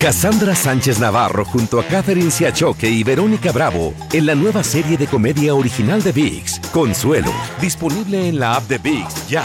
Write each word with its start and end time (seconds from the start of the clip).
Cassandra 0.00 0.54
Sánchez 0.54 1.00
Navarro 1.00 1.44
junto 1.44 1.80
a 1.80 1.84
Catherine 1.84 2.30
Siachoque 2.30 2.88
y 2.88 3.02
Verónica 3.02 3.50
Bravo 3.50 3.94
en 4.12 4.26
la 4.26 4.36
nueva 4.36 4.62
serie 4.62 4.96
de 4.96 5.08
comedia 5.08 5.56
original 5.56 6.00
de 6.04 6.12
VIX, 6.12 6.60
Consuelo, 6.72 7.32
disponible 7.60 8.28
en 8.28 8.38
la 8.38 8.54
app 8.54 8.62
de 8.68 8.78
VIX 8.78 9.28
ya. 9.28 9.44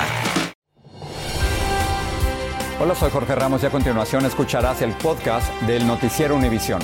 Hola, 2.80 2.94
soy 2.94 3.10
Jorge 3.10 3.34
Ramos 3.34 3.64
y 3.64 3.66
a 3.66 3.72
continuación 3.72 4.28
escucharás 4.28 4.84
el 4.84 4.92
podcast 4.92 5.52
del 5.62 5.88
Noticiero 5.88 6.36
Univisión. 6.36 6.84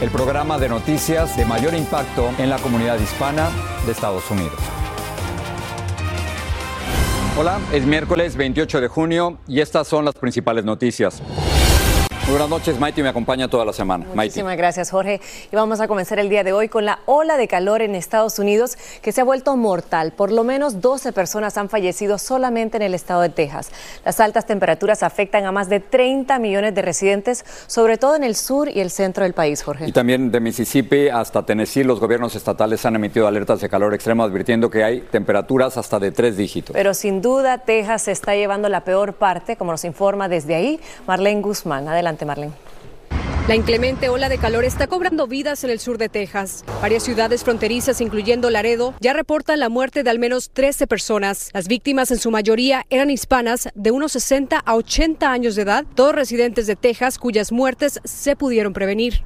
El 0.00 0.10
programa 0.10 0.56
de 0.56 0.68
noticias 0.68 1.36
de 1.36 1.44
mayor 1.44 1.74
impacto 1.74 2.30
en 2.38 2.48
la 2.48 2.58
comunidad 2.58 3.00
hispana 3.00 3.50
de 3.86 3.90
Estados 3.90 4.30
Unidos. 4.30 4.60
Hola, 7.36 7.58
es 7.72 7.84
miércoles 7.84 8.36
28 8.36 8.80
de 8.80 8.86
junio 8.86 9.38
y 9.48 9.60
estas 9.60 9.88
son 9.88 10.04
las 10.04 10.14
principales 10.14 10.64
noticias. 10.64 11.20
Buenas 12.30 12.48
noches, 12.48 12.78
Maite 12.78 13.02
me 13.02 13.08
acompaña 13.08 13.48
toda 13.48 13.64
la 13.64 13.72
semana. 13.72 14.06
Muchísimas 14.14 14.56
gracias, 14.56 14.90
Jorge. 14.90 15.20
Y 15.50 15.56
vamos 15.56 15.80
a 15.80 15.88
comenzar 15.88 16.20
el 16.20 16.28
día 16.28 16.44
de 16.44 16.52
hoy 16.52 16.68
con 16.68 16.84
la 16.84 17.00
ola 17.06 17.36
de 17.36 17.48
calor 17.48 17.82
en 17.82 17.96
Estados 17.96 18.38
Unidos 18.38 18.78
que 19.02 19.10
se 19.10 19.20
ha 19.20 19.24
vuelto 19.24 19.56
mortal. 19.56 20.12
Por 20.12 20.30
lo 20.30 20.44
menos 20.44 20.80
12 20.80 21.12
personas 21.12 21.56
han 21.56 21.68
fallecido 21.68 22.18
solamente 22.18 22.76
en 22.76 22.84
el 22.84 22.94
estado 22.94 23.22
de 23.22 23.30
Texas. 23.30 23.70
Las 24.04 24.20
altas 24.20 24.46
temperaturas 24.46 25.02
afectan 25.02 25.44
a 25.44 25.50
más 25.50 25.68
de 25.68 25.80
30 25.80 26.38
millones 26.38 26.74
de 26.74 26.82
residentes, 26.82 27.44
sobre 27.66 27.98
todo 27.98 28.14
en 28.14 28.22
el 28.22 28.36
sur 28.36 28.68
y 28.68 28.78
el 28.78 28.90
centro 28.90 29.24
del 29.24 29.34
país, 29.34 29.62
Jorge. 29.62 29.88
Y 29.88 29.92
también 29.92 30.30
de 30.30 30.38
Mississippi 30.38 31.08
hasta 31.08 31.44
Tennessee, 31.44 31.82
los 31.82 31.98
gobiernos 31.98 32.36
estatales 32.36 32.86
han 32.86 32.94
emitido 32.94 33.26
alertas 33.26 33.60
de 33.60 33.68
calor 33.68 33.92
extremo 33.92 34.22
advirtiendo 34.22 34.70
que 34.70 34.84
hay 34.84 35.00
temperaturas 35.00 35.76
hasta 35.76 35.98
de 35.98 36.12
tres 36.12 36.36
dígitos. 36.36 36.74
Pero 36.74 36.94
sin 36.94 37.22
duda, 37.22 37.58
Texas 37.58 38.02
se 38.02 38.12
está 38.12 38.36
llevando 38.36 38.68
la 38.68 38.84
peor 38.84 39.14
parte, 39.14 39.56
como 39.56 39.72
nos 39.72 39.84
informa 39.84 40.28
desde 40.28 40.54
ahí 40.54 40.80
Marlene 41.08 41.40
Guzmán. 41.40 41.88
Adelante. 41.88 42.19
Marlene. 42.24 42.52
La 43.50 43.56
inclemente 43.56 44.08
ola 44.08 44.28
de 44.28 44.38
calor 44.38 44.64
está 44.64 44.86
cobrando 44.86 45.26
vidas 45.26 45.64
en 45.64 45.70
el 45.70 45.80
sur 45.80 45.98
de 45.98 46.08
Texas. 46.08 46.64
Varias 46.80 47.02
ciudades 47.02 47.42
fronterizas, 47.42 48.00
incluyendo 48.00 48.48
Laredo, 48.48 48.94
ya 49.00 49.12
reportan 49.12 49.58
la 49.58 49.68
muerte 49.68 50.04
de 50.04 50.10
al 50.10 50.20
menos 50.20 50.50
13 50.52 50.86
personas. 50.86 51.50
Las 51.52 51.66
víctimas 51.66 52.12
en 52.12 52.18
su 52.18 52.30
mayoría 52.30 52.86
eran 52.90 53.10
hispanas 53.10 53.68
de 53.74 53.90
unos 53.90 54.12
60 54.12 54.56
a 54.56 54.74
80 54.76 55.32
años 55.32 55.56
de 55.56 55.62
edad, 55.62 55.84
todos 55.96 56.14
residentes 56.14 56.68
de 56.68 56.76
Texas 56.76 57.18
cuyas 57.18 57.50
muertes 57.50 57.98
se 58.04 58.36
pudieron 58.36 58.72
prevenir. 58.72 59.24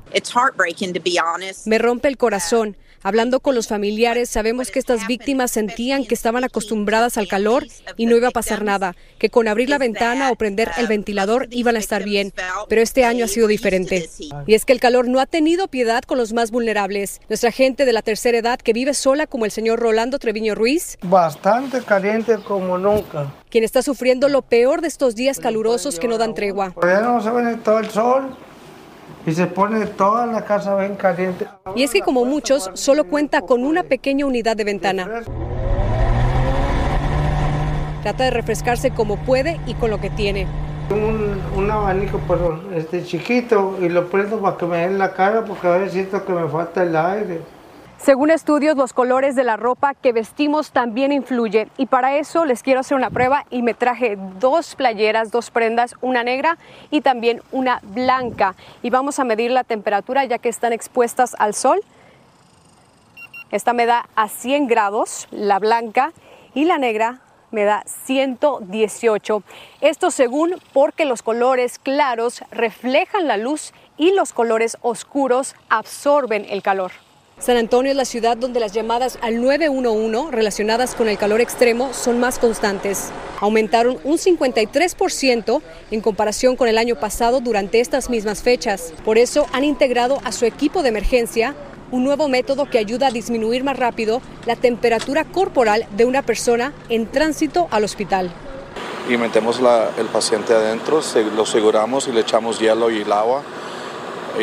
Me 1.66 1.76
rompe 1.76 2.08
el 2.08 2.16
corazón. 2.16 2.78
Hablando 3.06 3.41
con 3.41 3.55
los 3.55 3.69
familiares, 3.69 4.30
sabemos 4.30 4.70
que 4.70 4.78
estas 4.78 5.06
víctimas 5.06 5.50
sentían 5.50 6.06
que 6.06 6.14
estaban 6.14 6.42
acostumbradas 6.42 7.19
al 7.19 7.28
calor 7.28 7.66
y 7.98 8.06
no 8.06 8.16
iba 8.16 8.28
a 8.28 8.30
pasar 8.30 8.64
nada, 8.64 8.97
que 9.19 9.28
con 9.28 9.47
abrir 9.47 9.69
la 9.69 9.77
ventana 9.77 10.30
o 10.30 10.36
prender 10.36 10.70
el 10.78 10.86
ventilador 10.86 11.48
iban 11.50 11.77
a 11.77 11.80
estar 11.80 12.02
bien, 12.02 12.32
pero 12.66 12.80
este 12.80 13.05
año 13.05 13.27
ha 13.27 13.28
sido 13.28 13.47
diferente. 13.47 14.08
Y 14.47 14.55
es 14.55 14.64
que 14.64 14.72
el 14.72 14.80
calor 14.80 15.06
no 15.06 15.20
ha 15.20 15.27
tenido 15.27 15.69
piedad 15.69 16.02
con 16.02 16.16
los 16.16 16.32
más 16.32 16.50
vulnerables. 16.50 17.20
Nuestra 17.28 17.52
gente 17.52 17.84
de 17.84 17.92
la 17.92 18.00
tercera 18.00 18.38
edad 18.38 18.58
que 18.58 18.72
vive 18.72 18.94
sola 18.94 19.27
como 19.27 19.44
el 19.44 19.50
señor 19.50 19.80
Rolando 19.80 20.19
Treviño 20.19 20.55
Ruiz. 20.55 20.97
Bastante 21.02 21.82
caliente 21.82 22.38
como 22.38 22.78
nunca. 22.78 23.34
Quien 23.50 23.64
está 23.64 23.82
sufriendo 23.82 24.30
lo 24.30 24.41
peor 24.41 24.80
de 24.80 24.88
estos 24.88 25.14
días 25.14 25.41
calurosos 25.41 25.98
que 25.98 26.08
no 26.08 26.16
dan 26.16 26.34
tregua. 26.34 26.75
Ya 26.80 27.02
no 27.02 27.20
se 27.22 27.28
ve 27.28 27.58
todo 27.62 27.80
el 27.80 27.91
sol 27.91 28.34
y 29.27 29.33
se 29.33 29.47
pone 29.47 29.86
toda 29.86 30.27
la 30.27 30.44
casa 30.44 30.77
bien 30.77 30.97
caliente. 30.97 31.47
Y 31.75 31.83
es 31.83 31.92
que 31.92 32.00
como 32.00 32.25
muchos, 32.25 32.70
solo 32.75 33.05
cuenta 33.05 33.41
con 33.41 33.64
una 33.64 33.83
pequeña 33.83 34.27
unidad 34.27 34.56
de 34.56 34.64
ventana. 34.64 35.22
Trata 38.03 38.25
de 38.25 38.31
refrescarse 38.31 38.91
como 38.91 39.16
puede 39.16 39.58
y 39.66 39.75
con 39.75 39.91
lo 39.91 39.98
que 40.00 40.11
tiene. 40.11 40.47
Un, 40.91 41.41
un 41.56 41.70
abanico 41.70 42.20
pero 42.28 42.61
este 42.75 43.03
chiquito 43.03 43.78
y 43.81 43.89
lo 43.89 44.11
prendo 44.11 44.39
para 44.41 44.58
que 44.58 44.66
me 44.66 44.86
dé 44.86 44.91
la 44.91 45.14
cara 45.14 45.42
porque 45.44 45.66
a 45.66 45.70
veces 45.70 45.92
siento 45.94 46.22
que 46.25 46.33
me 46.33 46.47
falta 46.47 46.83
el 46.83 46.94
aire. 46.94 47.41
Según 48.05 48.30
estudios, 48.30 48.77
los 48.77 48.92
colores 48.92 49.34
de 49.34 49.44
la 49.44 49.56
ropa 49.56 49.94
que 49.94 50.12
vestimos 50.12 50.72
también 50.72 51.10
influye 51.10 51.69
y 51.78 51.87
para 51.87 52.19
eso 52.19 52.44
les 52.44 52.62
quiero 52.62 52.81
hacer 52.81 52.98
una 52.98 53.09
prueba 53.09 53.47
y 53.48 53.62
me 53.62 53.72
traje 53.72 54.19
dos 54.38 54.75
playeras, 54.75 55.31
dos 55.31 55.50
prendas, 55.50 55.94
una 56.03 56.22
negra 56.22 56.59
y 56.91 57.00
también 57.00 57.41
una 57.50 57.81
blanca 57.82 58.56
y 58.82 58.91
vamos 58.91 59.19
a 59.19 59.25
medir 59.25 59.53
la 59.53 59.65
temperatura 59.65 60.22
ya 60.26 60.37
que 60.37 60.50
están 60.50 60.75
expuestas 60.75 61.34
al 61.38 61.54
sol. 61.54 61.81
Esta 63.50 63.72
me 63.72 63.87
da 63.87 64.06
a 64.16 64.28
100 64.28 64.66
grados, 64.66 65.26
la 65.31 65.59
blanca 65.59 66.12
y 66.53 66.66
la 66.66 66.76
negra 66.76 67.21
me 67.53 67.65
da 67.65 67.84
118. 67.86 69.42
Esto 69.81 70.10
según 70.10 70.56
porque 70.75 71.06
los 71.06 71.22
colores 71.22 71.78
claros 71.78 72.44
reflejan 72.50 73.28
la 73.28 73.38
luz 73.38 73.72
y 73.97 74.12
los 74.12 74.34
colores 74.34 74.76
oscuros 74.82 75.56
absorben 75.71 76.44
el 76.50 76.62
calor. 76.62 76.92
San 77.39 77.56
Antonio 77.56 77.91
es 77.91 77.97
la 77.97 78.05
ciudad 78.05 78.37
donde 78.37 78.61
las 78.61 78.72
llamadas 78.72 79.19
al 79.21 79.43
911 79.43 80.31
relacionadas 80.31 80.95
con 80.95 81.09
el 81.09 81.19
calor 81.19 81.41
extremo 81.41 81.93
son 81.93 82.21
más 82.21 82.39
constantes. 82.39 83.11
Aumentaron 83.41 83.99
un 84.05 84.19
53% 84.19 85.61
en 85.91 86.00
comparación 86.00 86.55
con 86.55 86.69
el 86.69 86.78
año 86.78 86.95
pasado 86.95 87.41
durante 87.41 87.81
estas 87.81 88.09
mismas 88.09 88.43
fechas. 88.43 88.95
Por 89.05 89.19
eso 89.19 89.47
han 89.53 89.65
integrado 89.65 90.21
a 90.25 90.31
su 90.31 90.47
equipo 90.47 90.83
de 90.83 90.91
emergencia 90.91 91.55
un 91.91 92.05
nuevo 92.05 92.28
método 92.28 92.71
que 92.71 92.78
ayuda 92.78 93.09
a 93.09 93.11
disminuir 93.11 93.65
más 93.65 93.78
rápido 93.78 94.22
la 94.47 94.56
temperatura 94.56 95.25
corporal 95.25 95.87
de 95.97 96.05
una 96.05 96.22
persona 96.22 96.72
en 96.89 97.06
tránsito 97.11 97.66
al 97.72 97.84
hospital. 97.84 98.31
Y 99.11 99.16
metemos 99.16 99.61
el 99.99 100.06
paciente 100.06 100.55
adentro, 100.55 101.01
lo 101.37 101.43
aseguramos 101.43 102.09
y 102.09 102.12
le 102.12 102.21
echamos 102.21 102.59
hielo 102.59 102.91
y 102.91 103.03
el 103.03 103.12
agua 103.12 103.43
y, 104.39 104.43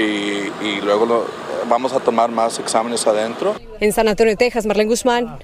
y 0.66 0.82
luego 0.84 1.06
lo, 1.06 1.41
vamos 1.70 1.94
a 1.94 2.00
tomar 2.00 2.30
más 2.32 2.60
exámenes 2.60 3.06
adentro. 3.08 3.56
En 3.82 3.92
San 3.94 4.08
Antonio, 4.08 4.38
Texas, 4.38 4.68
Marlene 4.68 4.90
Guzmán, 4.90 5.40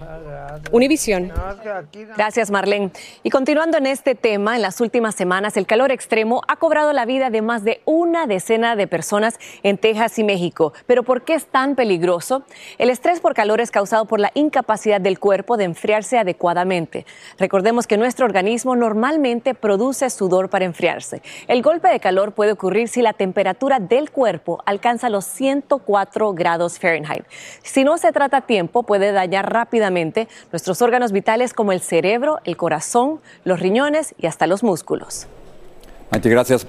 Univisión. 0.72 1.32
Gracias, 2.16 2.52
Marlene. 2.52 2.92
Y 3.24 3.32
continuando 3.32 3.78
en 3.78 3.88
este 3.88 4.14
tema, 4.14 4.56
en 4.56 4.62
las 4.62 4.80
últimas 4.80 5.16
semanas 5.16 5.58
el 5.58 5.66
calor 5.66 5.92
extremo 5.92 6.42
ha 6.48 6.58
cobrado 6.58 6.94
la 6.94 7.06
vida 7.06 7.32
de 7.32 7.42
más 7.42 7.64
de 7.64 7.82
una 7.86 8.28
decena 8.28 8.76
de 8.76 8.86
personas 8.86 9.40
en 9.64 9.80
Texas 9.80 10.20
y 10.20 10.24
México. 10.24 10.74
Pero 10.86 11.02
¿por 11.02 11.24
qué 11.24 11.34
es 11.34 11.48
tan 11.48 11.76
peligroso? 11.76 12.44
El 12.78 12.92
estrés 12.92 13.22
por 13.22 13.34
calor 13.34 13.60
es 13.60 13.72
causado 13.72 14.06
por 14.06 14.20
la 14.20 14.32
incapacidad 14.36 15.02
del 15.02 15.18
cuerpo 15.18 15.58
de 15.58 15.64
enfriarse 15.64 16.20
adecuadamente. 16.20 17.08
Recordemos 17.40 17.88
que 17.88 17.98
nuestro 17.98 18.26
organismo 18.26 18.76
normalmente 18.76 19.56
produce 19.56 20.12
sudor 20.12 20.50
para 20.50 20.66
enfriarse. 20.66 21.24
El 21.48 21.64
golpe 21.64 21.88
de 21.88 22.00
calor 22.00 22.34
puede 22.34 22.52
ocurrir 22.52 22.88
si 22.88 23.02
la 23.02 23.14
temperatura 23.14 23.80
del 23.80 24.12
cuerpo 24.12 24.62
alcanza 24.66 25.10
los 25.10 25.26
104 25.26 26.34
grados 26.34 26.78
Fahrenheit. 26.78 27.26
Si 27.64 27.84
no 27.84 27.98
se 27.98 28.12
trata 28.12 28.27
a 28.34 28.42
tiempo, 28.42 28.84
puede 28.84 29.12
dañar 29.12 29.52
rápidamente 29.52 30.28
nuestros 30.52 30.82
órganos 30.82 31.12
vitales 31.12 31.54
como 31.54 31.72
el 31.72 31.82
cerebro, 31.82 32.40
el 32.44 32.58
corazón, 32.58 33.20
los 33.44 33.60
riñones 33.60 34.14
y 34.18 34.28
hasta 34.28 34.48
los 34.48 34.64
músculos. 34.64 35.28
Maite, 36.12 36.30
gracias. 36.30 36.68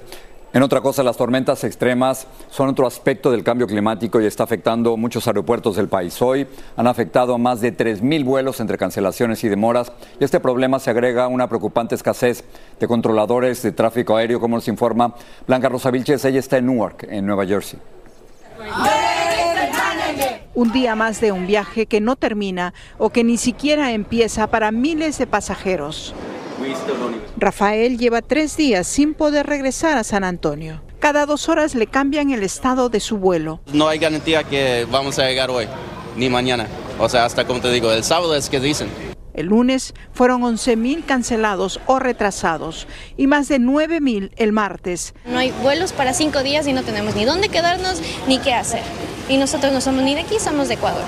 En 0.51 0.63
otra 0.63 0.81
cosa, 0.81 1.03
las 1.03 1.15
tormentas 1.15 1.63
extremas 1.63 2.25
son 2.49 2.69
otro 2.69 2.87
aspecto 2.87 3.29
del 3.29 3.43
cambio 3.43 3.67
climático 3.67 4.19
y 4.19 4.25
está 4.25 4.43
afectando 4.45 4.97
muchos 4.97 5.27
aeropuertos 5.27 5.75
del 5.75 5.87
país. 5.87 6.19
Hoy 6.23 6.47
han 6.75 6.87
afectado 6.87 7.35
a 7.35 7.37
más 7.37 7.61
de 7.61 7.75
3.000 7.75 8.25
vuelos 8.25 8.59
entre 8.59 8.79
cancelaciones 8.79 9.43
y 9.43 9.49
demoras 9.49 9.91
y 10.19 10.23
este 10.23 10.39
problema 10.39 10.79
se 10.79 10.89
agrega 10.89 11.25
a 11.25 11.27
una 11.27 11.47
preocupante 11.47 11.93
escasez 11.93 12.43
de 12.79 12.87
controladores 12.87 13.61
de 13.61 13.73
tráfico 13.73 14.17
aéreo, 14.17 14.39
como 14.39 14.55
nos 14.55 14.67
informa 14.67 15.13
Blanca 15.45 15.69
Rosa 15.69 15.91
Vilches. 15.91 16.25
Ella 16.25 16.39
está 16.39 16.57
en 16.57 16.65
Newark, 16.65 17.05
en 17.07 17.27
Nueva 17.27 17.45
Jersey. 17.45 17.79
Un 20.59 20.73
día 20.73 20.93
más 20.93 21.21
de 21.21 21.31
un 21.31 21.47
viaje 21.47 21.85
que 21.85 22.01
no 22.01 22.17
termina 22.17 22.73
o 22.97 23.11
que 23.11 23.23
ni 23.23 23.37
siquiera 23.37 23.93
empieza 23.93 24.47
para 24.47 24.73
miles 24.73 25.17
de 25.17 25.25
pasajeros. 25.25 26.13
Rafael 27.37 27.97
lleva 27.97 28.21
tres 28.21 28.57
días 28.57 28.85
sin 28.85 29.13
poder 29.13 29.47
regresar 29.47 29.97
a 29.97 30.03
San 30.03 30.25
Antonio. 30.25 30.81
Cada 30.99 31.25
dos 31.25 31.47
horas 31.47 31.75
le 31.75 31.87
cambian 31.87 32.31
el 32.31 32.43
estado 32.43 32.89
de 32.89 32.99
su 32.99 33.19
vuelo. 33.19 33.61
No 33.71 33.87
hay 33.87 33.99
garantía 33.99 34.43
que 34.43 34.85
vamos 34.91 35.17
a 35.17 35.29
llegar 35.29 35.49
hoy, 35.49 35.65
ni 36.17 36.27
mañana. 36.27 36.67
O 36.99 37.07
sea, 37.07 37.23
hasta 37.23 37.47
como 37.47 37.61
te 37.61 37.71
digo, 37.71 37.89
el 37.93 38.03
sábado 38.03 38.35
es 38.35 38.49
que 38.49 38.59
dicen. 38.59 38.89
El 39.33 39.45
lunes 39.45 39.93
fueron 40.11 40.41
11.000 40.41 41.05
cancelados 41.05 41.79
o 41.85 41.99
retrasados 41.99 42.85
y 43.15 43.27
más 43.27 43.47
de 43.47 43.59
9.000 43.59 44.31
el 44.35 44.51
martes. 44.51 45.13
No 45.23 45.37
hay 45.37 45.53
vuelos 45.63 45.93
para 45.93 46.13
cinco 46.13 46.43
días 46.43 46.67
y 46.67 46.73
no 46.73 46.83
tenemos 46.83 47.15
ni 47.15 47.23
dónde 47.23 47.47
quedarnos 47.47 48.01
ni 48.27 48.39
qué 48.39 48.53
hacer. 48.53 48.83
Y 49.29 49.37
nosotros 49.37 49.71
no 49.71 49.79
somos 49.79 50.03
ni 50.03 50.15
de 50.15 50.21
aquí, 50.21 50.39
somos 50.39 50.67
de 50.67 50.73
Ecuador. 50.73 51.03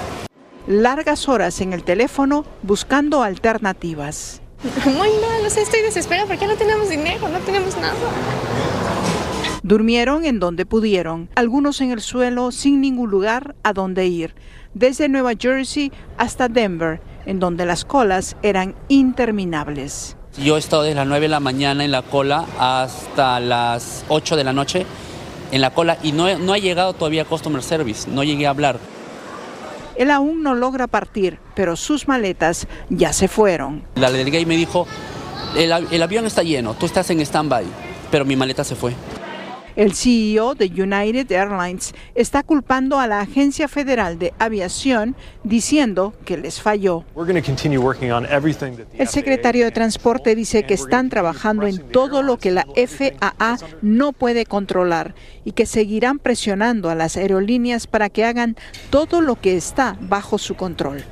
Largas 0.68 1.28
horas 1.28 1.60
en 1.60 1.74
el 1.74 1.84
teléfono 1.84 2.46
buscando 2.62 3.24
alternativas. 3.24 4.42
Muy 4.86 4.94
mal, 4.96 5.44
o 5.46 5.50
sea, 5.50 5.64
estoy 5.64 5.82
desesperada 5.82 6.28
porque 6.28 6.46
no 6.46 6.56
tenemos 6.56 6.88
dinero, 6.88 7.28
no 7.28 7.40
tenemos 7.40 7.76
nada. 7.78 7.96
Durmieron 9.64 10.24
en 10.24 10.40
donde 10.40 10.68
pudieron, 10.68 11.30
algunos 11.36 11.82
en 11.82 11.92
el 11.92 12.02
suelo 12.02 12.52
sin 12.52 12.80
ningún 12.80 13.10
lugar 13.10 13.56
a 13.64 13.74
donde 13.74 14.06
ir, 14.06 14.36
desde 14.76 15.10
Nueva 15.10 15.32
Jersey 15.38 15.92
hasta 16.18 16.48
Denver, 16.48 17.02
en 17.26 17.40
donde 17.40 17.66
las 17.66 17.86
colas 17.86 18.38
eran 18.44 18.76
interminables. 18.88 20.16
Yo 20.38 20.58
he 20.58 20.60
estado 20.60 20.84
desde 20.84 20.96
las 20.96 21.08
9 21.08 21.24
de 21.24 21.30
la 21.30 21.40
mañana 21.40 21.84
en 21.84 21.92
la 21.92 22.04
cola 22.04 22.46
hasta 22.60 23.40
las 23.40 24.06
8 24.10 24.36
de 24.36 24.44
la 24.44 24.54
noche 24.54 24.86
en 25.52 25.62
la 25.62 25.72
cola 25.72 25.98
y 26.02 26.12
no, 26.12 26.38
no 26.40 26.54
ha 26.54 26.58
llegado 26.58 26.94
todavía 26.94 27.26
Customer 27.26 27.62
Service, 27.62 28.10
no 28.10 28.24
llegué 28.24 28.48
a 28.48 28.52
hablar. 28.52 28.80
Él 29.96 30.10
aún 30.10 30.42
no 30.42 30.56
logra 30.56 30.88
partir, 30.88 31.38
pero 31.54 31.76
sus 31.76 32.08
maletas 32.08 32.68
ya 32.90 33.14
se 33.14 33.28
fueron. 33.28 33.84
La 33.96 34.12
delegada 34.12 34.46
me 34.46 34.56
dijo, 34.56 34.88
el, 35.56 35.72
el 35.92 36.02
avión 36.02 36.26
está 36.26 36.44
lleno, 36.44 36.74
tú 36.74 36.86
estás 36.86 37.10
en 37.10 37.20
stand-by, 37.20 37.66
pero 38.10 38.26
mi 38.26 38.36
maleta 38.36 38.64
se 38.64 38.76
fue. 38.76 38.94
El 39.76 39.94
CEO 39.94 40.56
de 40.56 40.66
United 40.66 41.32
Airlines 41.32 41.94
está 42.16 42.44
culpando 42.44 43.00
a 43.00 43.08
la 43.08 43.22
Agencia 43.22 43.68
Federal 43.68 44.20
de 44.20 44.34
Aviación 44.40 45.16
diciendo 45.44 46.14
que 46.26 46.38
les 46.38 46.62
falló. 46.62 47.06
El 48.98 49.08
secretario 49.08 49.66
de 49.66 49.72
Transporte 49.72 50.36
dice 50.36 50.64
que 50.64 50.74
están 50.74 51.10
trabajando 51.10 51.68
en 51.68 51.78
todo 51.78 52.22
lo 52.22 52.38
que 52.38 52.52
la 52.52 52.66
FAA 52.76 53.58
no 53.82 54.12
puede 54.14 54.46
controlar 54.46 55.16
y 55.46 55.54
que 55.54 55.66
seguirán 55.66 56.20
presionando 56.20 56.90
a 56.90 56.96
las 56.96 57.18
aerolíneas 57.18 57.88
para 57.88 58.10
que 58.10 58.26
hagan 58.26 58.56
todo 58.90 59.22
lo 59.22 59.40
que 59.40 59.56
está 59.56 59.98
bajo 60.02 60.38
su 60.38 60.56
control. 60.56 61.04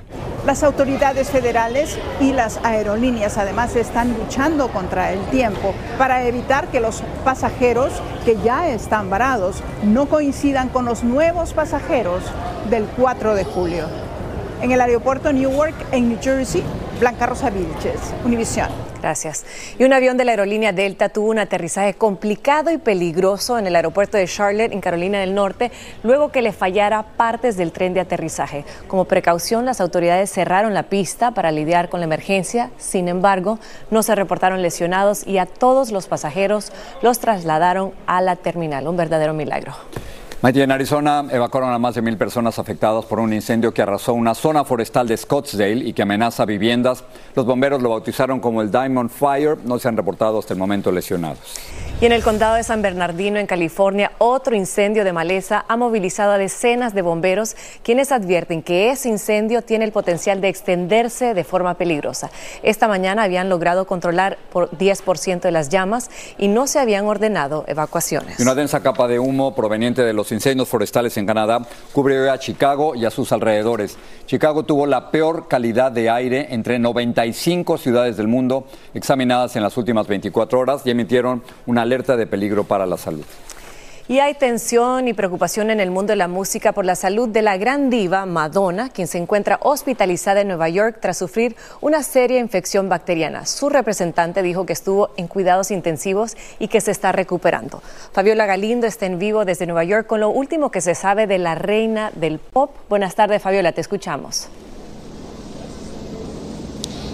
Las 0.50 0.63
autoridades 0.63 1.30
federales 1.30 2.00
y 2.19 2.34
las 2.34 2.60
aerolíneas 2.63 3.38
además 3.38 3.75
están 3.75 4.18
luchando 4.18 4.69
contra 4.69 5.13
el 5.13 5.19
tiempo 5.28 5.75
para 6.00 6.25
evitar 6.25 6.69
que 6.69 6.80
los 6.80 7.04
pasajeros 7.24 7.94
que 8.25 8.36
ya 8.44 8.68
están 8.68 9.12
varados 9.12 9.57
no 9.84 10.07
coincidan 10.07 10.69
con 10.69 10.86
los 10.86 11.04
nuevos 11.04 11.54
pasajeros 11.54 12.24
del 12.68 12.86
4 12.98 13.36
de 13.36 13.44
julio. 13.44 13.86
En 14.63 14.72
el 14.72 14.81
aeropuerto 14.81 15.31
Newark, 15.31 15.75
en 15.92 16.10
New 16.10 16.18
Jersey, 16.19 16.63
Blanca 17.00 17.28
Rosa 17.28 17.52
Vilches, 17.52 18.00
Univisión. 18.25 18.89
Gracias. 19.01 19.46
Y 19.78 19.86
un 19.86 19.94
avión 19.94 20.18
de 20.18 20.25
la 20.25 20.31
aerolínea 20.31 20.74
Delta 20.74 21.10
tuvo 21.10 21.30
un 21.30 21.40
aterrizaje 21.40 21.94
complicado 21.94 22.69
y 22.72 22.78
peligroso 22.78 23.57
en 23.57 23.66
el 23.66 23.75
aeropuerto 23.75 24.18
de 24.18 24.28
Charlotte, 24.28 24.74
en 24.74 24.81
Carolina 24.81 25.19
del 25.19 25.34
Norte, 25.34 25.72
luego 26.04 26.31
que 26.31 26.42
le 26.42 26.51
fallara 26.51 27.04
partes 27.04 27.56
del 27.56 27.72
tren 27.72 27.94
de 27.94 28.01
aterrizaje. 28.01 28.66
Como 28.88 29.06
precaución, 29.06 29.66
las 29.66 29.80
autoridades 29.80 30.31
cerraron 30.31 30.74
la 30.74 30.84
pista 30.84 31.31
para 31.31 31.51
lidiar 31.51 31.90
con 31.90 32.01
la 32.01 32.06
emergencia. 32.06 32.72
Sin 32.78 33.07
embargo, 33.07 33.60
no 33.90 34.04
se 34.04 34.16
reportaron 34.16 34.62
lesionados 34.62 35.25
y 35.25 35.38
a 35.38 35.45
todos 35.45 35.92
los 35.92 36.07
pasajeros 36.07 36.72
los 37.02 37.19
trasladaron 37.19 37.94
a 38.06 38.22
la 38.22 38.36
terminal. 38.36 38.88
Un 38.88 38.98
verdadero 38.98 39.34
milagro. 39.34 39.74
Maite, 40.42 40.64
en 40.64 40.72
Arizona 40.72 41.26
evacuaron 41.32 41.74
a 41.74 41.78
más 41.80 41.96
de 41.96 42.02
mil 42.02 42.16
personas 42.16 42.60
afectadas 42.60 43.04
por 43.04 43.20
un 43.20 43.34
incendio 43.34 43.74
que 43.74 43.82
arrasó 43.82 44.14
una 44.14 44.34
zona 44.34 44.64
forestal 44.64 45.06
de 45.06 45.18
Scottsdale 45.18 45.84
y 45.84 45.92
que 45.92 46.04
amenaza 46.04 46.46
viviendas. 46.46 47.04
Los 47.36 47.46
bomberos 47.46 47.82
lo 47.82 47.90
bautizaron 47.90 48.40
como 48.40 48.62
el 48.62 48.72
Diamond 48.72 49.10
Fire. 49.10 49.58
No 49.66 49.78
se 49.80 49.90
han 49.90 49.98
reportado 49.98 50.40
hasta 50.40 50.54
el 50.54 50.60
momento 50.60 50.94
lesionados. 50.94 51.40
Y 52.00 52.06
en 52.06 52.14
el 52.14 52.24
condado 52.24 52.56
de 52.56 52.64
San 52.64 52.82
Bernardino, 52.82 53.38
en 53.38 53.48
California, 53.48 54.14
otro 54.20 54.56
incendio 54.56 55.04
de 55.04 55.12
maleza 55.12 55.66
ha 55.68 55.76
movilizado 55.76 56.32
a 56.32 56.38
decenas 56.38 56.94
de 56.94 57.02
bomberos, 57.02 57.58
quienes 57.84 58.14
advierten 58.14 58.62
que 58.62 58.92
ese 58.92 59.10
incendio 59.10 59.62
tiene 59.64 59.84
el 59.84 59.92
potencial 59.92 60.40
de 60.40 60.48
extenderse 60.48 61.34
de 61.34 61.44
forma 61.44 61.74
peligrosa. 61.74 62.32
Esta 62.64 62.88
mañana 62.88 63.24
habían 63.24 63.50
logrado 63.50 63.86
controlar 63.86 64.38
por 64.54 64.72
10% 64.72 65.42
de 65.42 65.52
las 65.52 65.68
llamas 65.68 66.10
y 66.38 66.48
no 66.48 66.68
se 66.68 66.80
habían 66.80 67.04
ordenado 67.04 67.66
evacuaciones. 67.68 68.40
Y 68.40 68.44
una 68.44 68.56
densa 68.56 68.80
capa 68.80 69.10
de 69.10 69.20
humo 69.20 69.54
proveniente 69.54 70.02
de 70.02 70.14
los 70.14 70.29
incendios 70.31 70.68
forestales 70.68 71.18
en 71.18 71.26
Canadá 71.26 71.62
cubrió 71.94 72.31
a 72.31 72.40
Chicago 72.40 72.96
y 72.96 73.06
a 73.06 73.12
sus 73.12 73.31
alrededores. 73.31 73.98
Chicago 74.26 74.64
tuvo 74.64 74.86
la 74.86 75.12
peor 75.12 75.48
calidad 75.48 75.92
de 75.92 76.10
aire 76.10 76.48
entre 76.52 76.80
95 76.80 77.78
ciudades 77.78 78.18
del 78.18 78.28
mundo 78.28 78.66
examinadas 78.94 79.56
en 79.56 79.64
las 79.64 79.78
últimas 79.78 80.08
24 80.08 80.60
horas 80.60 80.81
y 80.86 80.92
emitieron 80.92 81.44
una 81.66 81.84
alerta 81.84 82.18
de 82.18 82.28
peligro 82.28 82.64
para 82.64 82.86
la 82.86 82.98
salud. 82.98 83.26
Y 84.10 84.22
hay 84.22 84.34
tensión 84.34 85.08
y 85.08 85.14
preocupación 85.14 85.70
en 85.70 85.80
el 85.80 85.92
mundo 85.92 86.14
de 86.14 86.16
la 86.16 86.28
música 86.28 86.72
por 86.72 86.84
la 86.84 86.96
salud 86.96 87.30
de 87.30 87.44
la 87.44 87.58
gran 87.58 87.92
diva 87.92 88.26
Madonna, 88.26 88.90
quien 88.90 89.08
se 89.08 89.20
encuentra 89.20 89.60
hospitalizada 89.62 90.42
en 90.42 90.48
Nueva 90.48 90.68
York 90.68 90.98
tras 91.00 91.20
sufrir 91.20 91.56
una 91.80 92.02
seria 92.02 92.40
infección 92.40 92.90
bacteriana. 92.90 93.46
Su 93.46 93.70
representante 93.70 94.42
dijo 94.42 94.66
que 94.66 94.74
estuvo 94.74 95.12
en 95.16 95.28
cuidados 95.28 95.70
intensivos 95.70 96.36
y 96.58 96.70
que 96.70 96.82
se 96.82 96.90
está 96.90 97.12
recuperando. 97.12 97.84
Fabiola 98.12 98.48
Galindo 98.48 98.88
está 98.88 99.06
en 99.06 99.20
vivo 99.20 99.46
desde 99.46 99.68
Nueva 99.68 99.84
York 99.84 100.08
con 100.08 100.22
lo 100.22 100.32
último 100.32 100.72
que 100.72 100.82
se 100.82 100.96
sabe 100.96 101.28
de 101.28 101.38
la 101.38 101.54
reina 101.54 102.10
del 102.16 102.40
pop. 102.40 102.72
Buenas 102.90 103.14
tardes, 103.14 103.44
Fabiola, 103.44 103.74
te 103.74 103.82
escuchamos. 103.82 104.50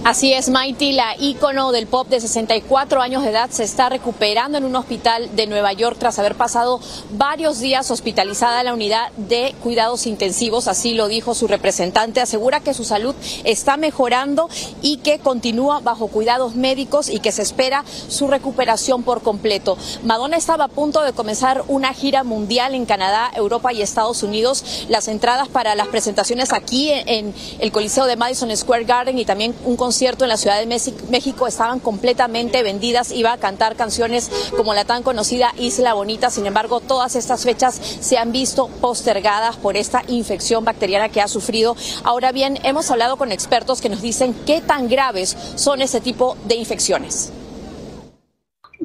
Así 0.06 0.34
es, 0.34 0.50
Mighty, 0.50 0.92
la 0.92 1.16
ícono 1.20 1.72
del 1.72 1.88
pop 1.88 2.08
de 2.08 2.22
64 2.22 3.02
años 3.02 3.24
de 3.24 3.32
edad 3.32 3.50
se 3.50 3.64
está 3.64 3.90
recuperando 3.90 4.56
en 4.56 4.64
un 4.64 4.76
hospital 4.76 5.36
de 5.36 5.48
Nueva 5.48 5.74
York 5.74 5.98
tras 5.98 6.20
haber 6.20 6.36
pasado 6.36 6.80
varios 7.14 7.60
días 7.60 7.90
hospitalizada 7.90 8.60
en 8.60 8.68
la 8.68 8.76
unidad 8.76 9.12
de 9.18 9.56
cuidados 9.64 10.06
intensivos, 10.06 10.68
así 10.68 10.94
lo 10.94 11.08
dijo 11.08 11.34
su 11.34 11.48
representante. 11.48 12.22
Asegura 12.22 12.60
que 12.60 12.76
su 12.76 12.84
salud 12.84 13.16
está 13.46 13.78
mejorando 13.78 14.48
y 14.84 14.98
que 14.98 15.18
continúa 15.18 15.80
bajo 15.80 16.06
cuidados 16.06 16.54
médicos 16.54 17.10
y 17.10 17.20
que 17.20 17.32
se 17.32 17.42
espera 17.42 17.84
su 18.08 18.28
recuperación 18.28 19.02
por 19.02 19.24
completo. 19.24 19.76
Madonna 20.04 20.38
estaba 20.38 20.66
a 20.66 20.68
punto 20.68 21.02
de 21.02 21.14
comenzar 21.14 21.64
una 21.68 21.96
gira 21.96 22.24
mundial 22.24 22.76
en 22.76 22.86
Canadá, 22.86 23.32
Europa 23.36 23.74
y 23.74 23.82
Estados 23.82 24.22
Unidos. 24.22 24.86
Las 24.88 25.08
entradas 25.08 25.48
para 25.48 25.74
las 25.74 25.88
presentaciones 25.88 26.54
aquí 26.54 26.92
en 26.92 27.34
el 27.58 27.72
Coliseo 27.72 28.06
de 28.06 28.18
Madison 28.18 28.56
Square 28.56 28.84
Garden 28.84 29.18
y 29.18 29.26
también 29.26 29.56
un 29.66 29.76
concierto 29.76 29.95
en 30.02 30.28
la 30.28 30.38
Ciudad 30.38 30.60
de 30.60 30.66
México 31.10 31.48
estaban 31.48 31.80
completamente 31.80 32.64
vendidas. 32.64 33.12
Iba 33.12 33.32
a 33.34 33.38
cantar 33.38 33.76
canciones 33.76 34.30
como 34.58 34.74
la 34.74 34.84
tan 34.84 35.04
conocida 35.04 35.54
Isla 35.58 35.94
Bonita. 35.94 36.30
Sin 36.30 36.46
embargo, 36.46 36.82
todas 36.82 37.16
estas 37.16 37.44
fechas 37.44 37.76
se 37.76 38.18
han 38.18 38.32
visto 38.32 38.68
postergadas 38.82 39.56
por 39.56 39.78
esta 39.78 40.04
infección 40.08 40.66
bacteriana 40.66 41.10
que 41.10 41.22
ha 41.22 41.28
sufrido. 41.28 41.78
Ahora 42.04 42.32
bien, 42.32 42.60
hemos 42.64 42.92
hablado 42.92 43.16
con 43.16 43.32
expertos 43.32 43.80
que 43.80 43.90
nos 43.90 44.02
dicen 44.02 44.36
qué 44.46 44.60
tan 44.62 44.90
graves 44.90 45.38
son 45.56 45.82
ese 45.82 46.02
tipo 46.02 46.38
de 46.46 46.56
infecciones 46.56 47.32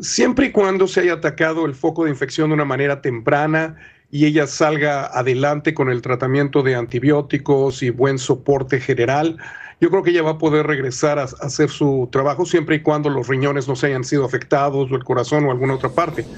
siempre 0.03 0.47
y 0.47 0.51
cuando 0.51 0.87
se 0.87 1.01
haya 1.01 1.13
atacado 1.13 1.67
el 1.67 1.75
foco 1.75 2.05
de 2.05 2.11
infección 2.11 2.49
de 2.49 2.55
una 2.55 2.65
manera 2.65 3.03
temprana 3.03 3.77
y 4.11 4.27
ella 4.27 4.47
salga 4.47 5.07
adelante 5.07 5.73
con 5.73 5.91
el 5.91 6.03
tratamiento 6.03 6.63
de 6.63 6.75
antibióticos 6.75 7.83
y 7.83 7.91
buen 7.91 8.19
soporte 8.19 8.81
general, 8.81 9.37
yo 9.81 9.91
creo 9.91 10.03
que 10.03 10.11
ella 10.11 10.23
va 10.23 10.33
a 10.33 10.39
poder 10.39 10.67
regresar 10.67 11.19
a, 11.19 11.25
hacer 11.25 11.71
su 11.71 12.09
trabajo 12.13 12.45
siempre 12.45 12.77
y 12.77 12.83
cuando 12.83 13.09
los 13.11 13.29
riñones 13.29 13.67
no 13.67 13.77
se 13.77 13.87
hayan 13.87 14.05
sido 14.05 14.25
afectados 14.25 14.93
o 14.93 14.95
el 14.97 15.05
corazón 15.05 15.47
o 15.47 15.51
alguna 15.51 15.75
otra 15.75 15.95
parte. 15.95 16.29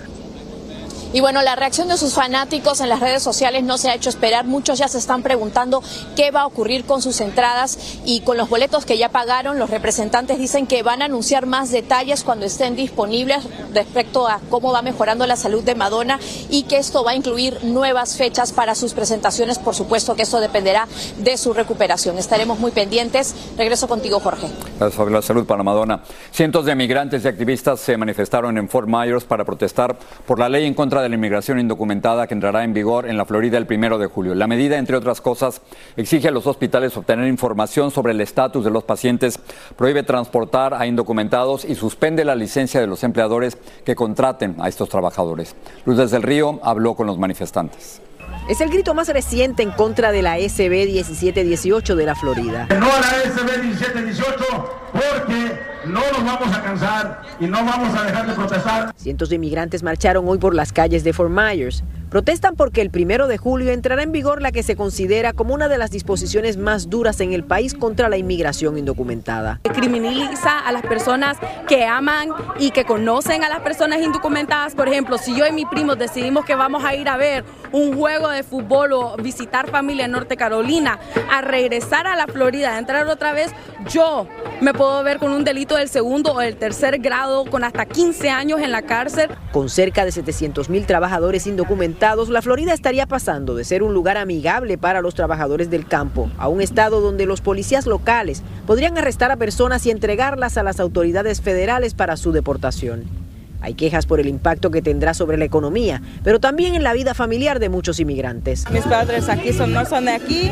Y 1.14 1.20
bueno, 1.20 1.42
la 1.42 1.56
reacción 1.56 1.88
de 1.88 1.98
sus 1.98 2.14
fanáticos 2.14 2.80
en 2.80 2.88
las 2.88 3.00
redes 3.00 3.22
sociales 3.22 3.62
no 3.64 3.76
se 3.76 3.90
ha 3.90 3.94
hecho 3.94 4.08
esperar. 4.08 4.46
Muchos 4.46 4.78
ya 4.78 4.88
se 4.88 4.96
están 4.96 5.22
preguntando 5.22 5.82
qué 6.16 6.30
va 6.30 6.42
a 6.42 6.46
ocurrir 6.46 6.86
con 6.86 7.02
sus 7.02 7.20
entradas 7.20 7.78
y 8.06 8.20
con 8.20 8.38
los 8.38 8.48
boletos 8.48 8.86
que 8.86 8.96
ya 8.96 9.10
pagaron. 9.10 9.58
Los 9.58 9.68
representantes 9.68 10.38
dicen 10.38 10.66
que 10.66 10.82
van 10.82 11.02
a 11.02 11.04
anunciar 11.04 11.44
más 11.44 11.70
detalles 11.70 12.24
cuando 12.24 12.46
estén 12.46 12.76
disponibles 12.76 13.44
respecto 13.74 14.26
a 14.26 14.40
cómo 14.48 14.72
va 14.72 14.80
mejorando 14.80 15.26
la 15.26 15.36
salud 15.36 15.62
de 15.62 15.74
Madonna 15.74 16.18
y 16.48 16.62
que 16.62 16.78
esto 16.78 17.04
va 17.04 17.10
a 17.10 17.14
incluir 17.14 17.62
nuevas 17.62 18.16
fechas 18.16 18.52
para 18.52 18.74
sus 18.74 18.94
presentaciones. 18.94 19.58
Por 19.58 19.74
supuesto 19.74 20.16
que 20.16 20.22
esto 20.22 20.40
dependerá 20.40 20.88
de 21.18 21.36
su 21.36 21.52
recuperación. 21.52 22.16
Estaremos 22.16 22.58
muy 22.58 22.70
pendientes. 22.70 23.34
Regreso 23.58 23.86
contigo, 23.86 24.18
Jorge. 24.18 24.48
Gracias, 24.78 24.94
sobre 24.94 25.12
la 25.12 25.20
salud 25.20 25.44
para 25.44 25.62
Madonna. 25.62 26.02
Cientos 26.30 26.64
de 26.64 26.74
migrantes 26.74 27.22
y 27.22 27.28
activistas 27.28 27.80
se 27.80 27.98
manifestaron 27.98 28.56
en 28.56 28.66
Fort 28.70 28.88
Myers 28.88 29.24
para 29.24 29.44
protestar 29.44 29.98
por 30.26 30.38
la 30.38 30.48
ley 30.48 30.64
en 30.64 30.72
contra 30.72 31.01
de 31.02 31.08
la 31.08 31.16
inmigración 31.16 31.58
indocumentada 31.58 32.26
que 32.26 32.34
entrará 32.34 32.64
en 32.64 32.72
vigor 32.72 33.08
en 33.08 33.16
la 33.16 33.24
Florida 33.24 33.58
el 33.58 33.66
primero 33.66 33.98
de 33.98 34.06
julio. 34.06 34.34
La 34.34 34.46
medida, 34.46 34.78
entre 34.78 34.96
otras 34.96 35.20
cosas, 35.20 35.60
exige 35.96 36.28
a 36.28 36.30
los 36.30 36.46
hospitales 36.46 36.96
obtener 36.96 37.26
información 37.26 37.90
sobre 37.90 38.12
el 38.12 38.20
estatus 38.20 38.64
de 38.64 38.70
los 38.70 38.84
pacientes, 38.84 39.38
prohíbe 39.76 40.02
transportar 40.02 40.74
a 40.74 40.86
indocumentados 40.86 41.64
y 41.64 41.74
suspende 41.74 42.24
la 42.24 42.34
licencia 42.34 42.80
de 42.80 42.86
los 42.86 43.04
empleadores 43.04 43.58
que 43.84 43.94
contraten 43.94 44.56
a 44.60 44.68
estos 44.68 44.88
trabajadores. 44.88 45.54
Luz 45.84 45.98
desde 45.98 46.16
el 46.16 46.22
Río 46.22 46.60
habló 46.62 46.94
con 46.94 47.06
los 47.06 47.18
manifestantes. 47.18 48.00
Es 48.48 48.60
el 48.60 48.70
grito 48.70 48.94
más 48.94 49.08
reciente 49.08 49.62
en 49.62 49.70
contra 49.70 50.10
de 50.12 50.22
la 50.22 50.36
SB 50.36 50.86
1718 50.86 51.96
de 51.96 52.06
la 52.06 52.14
Florida. 52.14 52.66
No 52.70 52.86
a 52.86 53.00
la 53.00 53.30
SB 53.30 53.62
1718 53.62 54.44
porque 54.92 55.71
no 55.86 56.00
nos 56.12 56.24
vamos 56.24 56.56
a 56.56 56.62
cansar 56.62 57.22
y 57.40 57.46
no 57.46 57.64
vamos 57.64 57.94
a 57.98 58.04
dejar 58.04 58.26
de 58.26 58.32
protestar. 58.34 58.92
Cientos 58.96 59.28
de 59.28 59.36
inmigrantes 59.36 59.82
marcharon 59.82 60.28
hoy 60.28 60.38
por 60.38 60.54
las 60.54 60.72
calles 60.72 61.04
de 61.04 61.12
Fort 61.12 61.30
Myers. 61.30 61.82
Protestan 62.10 62.56
porque 62.56 62.82
el 62.82 62.90
primero 62.90 63.26
de 63.26 63.38
julio 63.38 63.72
entrará 63.72 64.02
en 64.02 64.12
vigor 64.12 64.42
la 64.42 64.52
que 64.52 64.62
se 64.62 64.76
considera 64.76 65.32
como 65.32 65.54
una 65.54 65.68
de 65.68 65.78
las 65.78 65.90
disposiciones 65.90 66.58
más 66.58 66.90
duras 66.90 67.20
en 67.20 67.32
el 67.32 67.42
país 67.42 67.72
contra 67.72 68.10
la 68.10 68.18
inmigración 68.18 68.76
indocumentada. 68.76 69.60
Criminaliza 69.62 70.58
a 70.58 70.72
las 70.72 70.82
personas 70.82 71.38
que 71.66 71.86
aman 71.86 72.28
y 72.58 72.70
que 72.70 72.84
conocen 72.84 73.44
a 73.44 73.48
las 73.48 73.60
personas 73.60 74.02
indocumentadas. 74.02 74.74
Por 74.74 74.88
ejemplo, 74.88 75.16
si 75.16 75.34
yo 75.34 75.46
y 75.46 75.52
mi 75.52 75.64
primo 75.64 75.96
decidimos 75.96 76.44
que 76.44 76.54
vamos 76.54 76.84
a 76.84 76.94
ir 76.94 77.08
a 77.08 77.16
ver 77.16 77.44
un 77.72 77.96
juego 77.96 78.28
de 78.28 78.42
fútbol 78.42 78.92
o 78.92 79.16
visitar 79.16 79.70
familia 79.70 80.04
en 80.04 80.12
Norte 80.12 80.36
Carolina, 80.36 80.98
a 81.30 81.40
regresar 81.40 82.06
a 82.06 82.16
la 82.16 82.26
Florida, 82.26 82.74
a 82.74 82.78
entrar 82.78 83.06
otra 83.08 83.32
vez, 83.32 83.52
yo 83.88 84.26
me 84.60 84.72
puedo 84.72 85.02
ver 85.02 85.18
con 85.18 85.32
un 85.32 85.44
delito 85.44 85.76
del 85.76 85.88
segundo 85.88 86.34
o 86.34 86.38
del 86.38 86.56
tercer 86.56 86.98
grado, 86.98 87.44
con 87.46 87.64
hasta 87.64 87.86
15 87.86 88.30
años 88.30 88.60
en 88.60 88.70
la 88.70 88.82
cárcel. 88.82 89.30
Con 89.50 89.68
cerca 89.68 90.04
de 90.04 90.12
700 90.12 90.68
mil 90.70 90.86
trabajadores 90.86 91.46
indocumentados, 91.46 92.28
la 92.28 92.42
Florida 92.42 92.72
estaría 92.72 93.06
pasando 93.06 93.54
de 93.54 93.64
ser 93.64 93.82
un 93.82 93.94
lugar 93.94 94.16
amigable 94.16 94.78
para 94.78 95.00
los 95.00 95.14
trabajadores 95.14 95.70
del 95.70 95.86
campo 95.86 96.30
a 96.38 96.48
un 96.48 96.60
estado 96.60 97.00
donde 97.00 97.26
los 97.26 97.40
policías 97.40 97.86
locales 97.86 98.42
podrían 98.66 98.96
arrestar 98.98 99.30
a 99.30 99.36
personas 99.36 99.84
y 99.86 99.90
entregarlas 99.90 100.56
a 100.56 100.62
las 100.62 100.78
autoridades 100.80 101.40
federales 101.40 101.94
para 101.94 102.16
su 102.16 102.32
deportación. 102.32 103.21
Hay 103.62 103.74
quejas 103.74 104.06
por 104.06 104.20
el 104.20 104.26
impacto 104.26 104.70
que 104.70 104.82
tendrá 104.82 105.14
sobre 105.14 105.38
la 105.38 105.44
economía, 105.44 106.02
pero 106.24 106.40
también 106.40 106.74
en 106.74 106.82
la 106.82 106.92
vida 106.92 107.14
familiar 107.14 107.60
de 107.60 107.68
muchos 107.68 108.00
inmigrantes. 108.00 108.68
Mis 108.70 108.82
padres 108.82 109.28
aquí 109.28 109.52
son, 109.52 109.72
no 109.72 109.84
son 109.86 110.06
de 110.06 110.12
aquí 110.12 110.50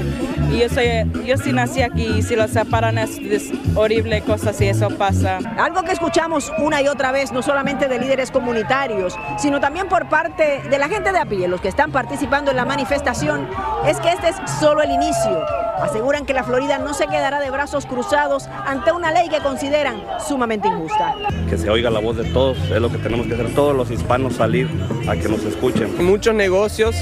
y 0.52 0.61
yo, 0.61 0.69
soy, 0.69 0.87
yo 1.26 1.37
sí 1.37 1.52
nací 1.52 1.83
aquí 1.83 2.05
y 2.19 2.23
si 2.23 2.37
los 2.37 2.50
separan 2.50 2.99
es, 2.99 3.19
es 3.19 3.50
horrible 3.75 4.23
cosa 4.23 4.52
si 4.52 4.67
eso 4.67 4.88
pasa. 4.90 5.38
Algo 5.59 5.83
que 5.83 5.93
escuchamos 5.93 6.52
una 6.59 6.83
y 6.83 6.88
otra 6.88 7.12
vez, 7.12 7.33
no 7.33 7.43
solamente 7.43 7.88
de 7.88 7.99
líderes 7.99 8.31
comunitarios, 8.31 9.17
sino 9.38 9.61
también 9.61 9.88
por 9.88 10.09
parte 10.09 10.62
de 10.71 10.79
la 10.79 10.88
gente 10.88 11.12
de 11.12 11.19
a 11.19 11.25
pie, 11.25 11.49
los 11.49 11.61
que 11.61 11.69
están 11.69 11.90
participando 11.93 12.52
en 12.52 12.57
la 12.57 12.64
manifestación, 12.64 13.49
es 13.87 13.99
que 13.99 14.11
este 14.11 14.29
es 14.29 14.37
solo 14.61 14.83
el 14.83 14.90
inicio. 14.90 15.69
Aseguran 15.82 16.26
que 16.26 16.34
la 16.34 16.44
Florida 16.44 16.78
no 16.78 16.94
se 16.94 17.06
quedará 17.06 17.40
de 17.40 17.50
brazos 17.50 17.87
cruzados 17.87 18.49
ante 18.66 18.92
una 18.92 19.12
ley 19.12 19.28
que 19.28 19.40
consideran 19.40 20.02
sumamente 20.26 20.68
injusta. 20.68 21.14
Que 21.49 21.56
se 21.56 21.70
oiga 21.70 21.90
la 21.90 22.00
voz 22.00 22.16
de 22.16 22.25
todos 22.25 22.58
es 22.58 22.80
lo 22.80 22.90
que 22.90 22.99
tenemos 22.99 23.26
que 23.26 23.34
hacer 23.34 23.54
todos 23.54 23.75
los 23.75 23.90
hispanos 23.90 24.37
salir 24.37 24.68
a 25.08 25.16
que 25.16 25.28
nos 25.28 25.42
escuchen. 25.44 26.04
Muchos 26.04 26.34
negocios 26.34 26.96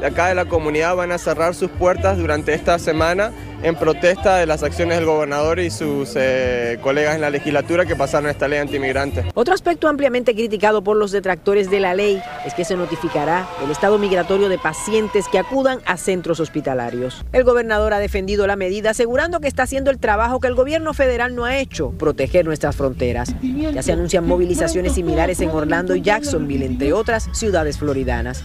de 0.00 0.06
acá 0.06 0.28
de 0.28 0.34
la 0.34 0.44
comunidad 0.44 0.94
van 0.96 1.12
a 1.12 1.18
cerrar 1.18 1.54
sus 1.54 1.70
puertas 1.70 2.18
durante 2.18 2.54
esta 2.54 2.78
semana 2.78 3.32
en 3.62 3.74
protesta 3.74 4.36
de 4.36 4.46
las 4.46 4.62
acciones 4.62 4.98
del 4.98 5.06
gobernador 5.06 5.58
y 5.58 5.70
sus 5.70 6.12
eh, 6.14 6.78
colegas 6.82 7.14
en 7.14 7.22
la 7.22 7.30
legislatura 7.30 7.86
que 7.86 7.96
pasaron 7.96 8.28
esta 8.28 8.48
ley 8.48 8.58
antimigrante. 8.58 9.24
Otro 9.34 9.54
aspecto 9.54 9.88
ampliamente 9.88 10.34
criticado 10.34 10.82
por 10.82 10.96
los 10.96 11.10
detractores 11.10 11.70
de 11.70 11.80
la 11.80 11.94
ley 11.94 12.22
es 12.44 12.54
que 12.54 12.64
se 12.64 12.76
notificará 12.76 13.48
el 13.64 13.70
estado 13.70 13.98
migratorio 13.98 14.48
de 14.48 14.58
pacientes 14.58 15.26
que 15.28 15.38
acudan 15.38 15.80
a 15.86 15.96
centros 15.96 16.40
hospitalarios. 16.40 17.24
El 17.32 17.44
gobernador 17.44 17.94
ha 17.94 17.98
defendido 17.98 18.46
la 18.46 18.56
medida 18.56 18.90
asegurando 18.90 19.40
que 19.40 19.48
está 19.48 19.62
haciendo 19.62 19.90
el 19.90 19.98
trabajo 19.98 20.38
que 20.38 20.48
el 20.48 20.54
gobierno 20.54 20.92
federal 20.92 21.34
no 21.34 21.44
ha 21.44 21.56
hecho, 21.56 21.90
proteger 21.92 22.44
nuestras 22.44 22.76
fronteras. 22.76 23.34
Ya 23.42 23.82
se 23.82 23.92
anuncian 23.92 24.26
movilizaciones 24.26 24.92
similares 24.92 25.40
en 25.40 25.50
Orlando 25.50 25.94
y 25.94 26.02
Jacksonville, 26.02 26.66
entre 26.66 26.92
otras 26.92 27.28
ciudades 27.32 27.78
floridanas. 27.78 28.44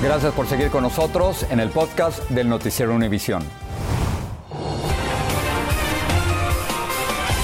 Gracias 0.00 0.32
por 0.32 0.46
seguir 0.46 0.70
con 0.70 0.84
nosotros 0.84 1.44
en 1.50 1.58
el 1.58 1.70
podcast 1.70 2.30
del 2.30 2.48
Noticiero 2.48 2.94
Univisión. 2.94 3.42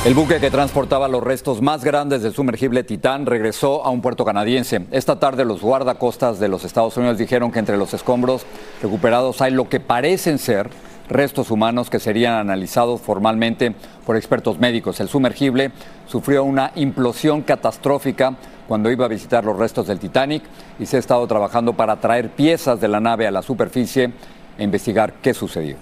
El 0.05 0.15
buque 0.15 0.39
que 0.39 0.53
transportaba 0.53 1.09
los 1.09 1.25
restos 1.25 1.61
más 1.63 1.83
grandes 1.83 2.23
del 2.23 2.33
sumergible 2.33 2.85
Titán 2.85 3.27
regresó 3.27 3.85
a 3.85 3.91
un 3.91 4.01
puerto 4.01 4.25
canadiense. 4.25 4.87
Esta 4.93 5.19
tarde 5.19 5.45
los 5.45 5.63
guardacostas 5.63 6.39
de 6.39 6.47
los 6.47 6.65
Estados 6.65 6.97
Unidos 6.97 7.19
dijeron 7.19 7.51
que 7.51 7.59
entre 7.59 7.77
los 7.77 7.93
escombros 7.93 8.47
recuperados 8.81 9.43
hay 9.43 9.51
lo 9.51 9.69
que 9.69 9.81
parecen 9.81 10.39
ser 10.39 10.71
restos 11.09 11.51
humanos 11.51 11.91
que 11.91 11.99
serían 11.99 12.35
analizados 12.35 13.01
formalmente 13.01 13.75
por 14.07 14.17
expertos 14.17 14.61
médicos. 14.61 15.01
El 15.01 15.09
sumergible 15.09 15.73
sufrió 16.07 16.45
una 16.45 16.71
implosión 16.77 17.43
catastrófica 17.43 18.37
cuando 18.68 18.90
iba 18.90 19.04
a 19.04 19.09
visitar 19.09 19.44
los 19.44 19.59
restos 19.59 19.87
del 19.87 19.99
Titanic 19.99 20.42
y 20.78 20.87
se 20.87 20.97
ha 20.97 21.00
estado 21.00 21.26
trabajando 21.26 21.75
para 21.75 21.97
traer 21.97 22.30
piezas 22.30 22.80
de 22.80 22.88
la 22.88 23.00
nave 23.00 23.26
a 23.26 23.30
la 23.30 23.42
superficie 23.42 24.12
e 24.59 24.64
investigar 24.64 25.14
qué 25.23 25.35
sucedió. 25.35 25.76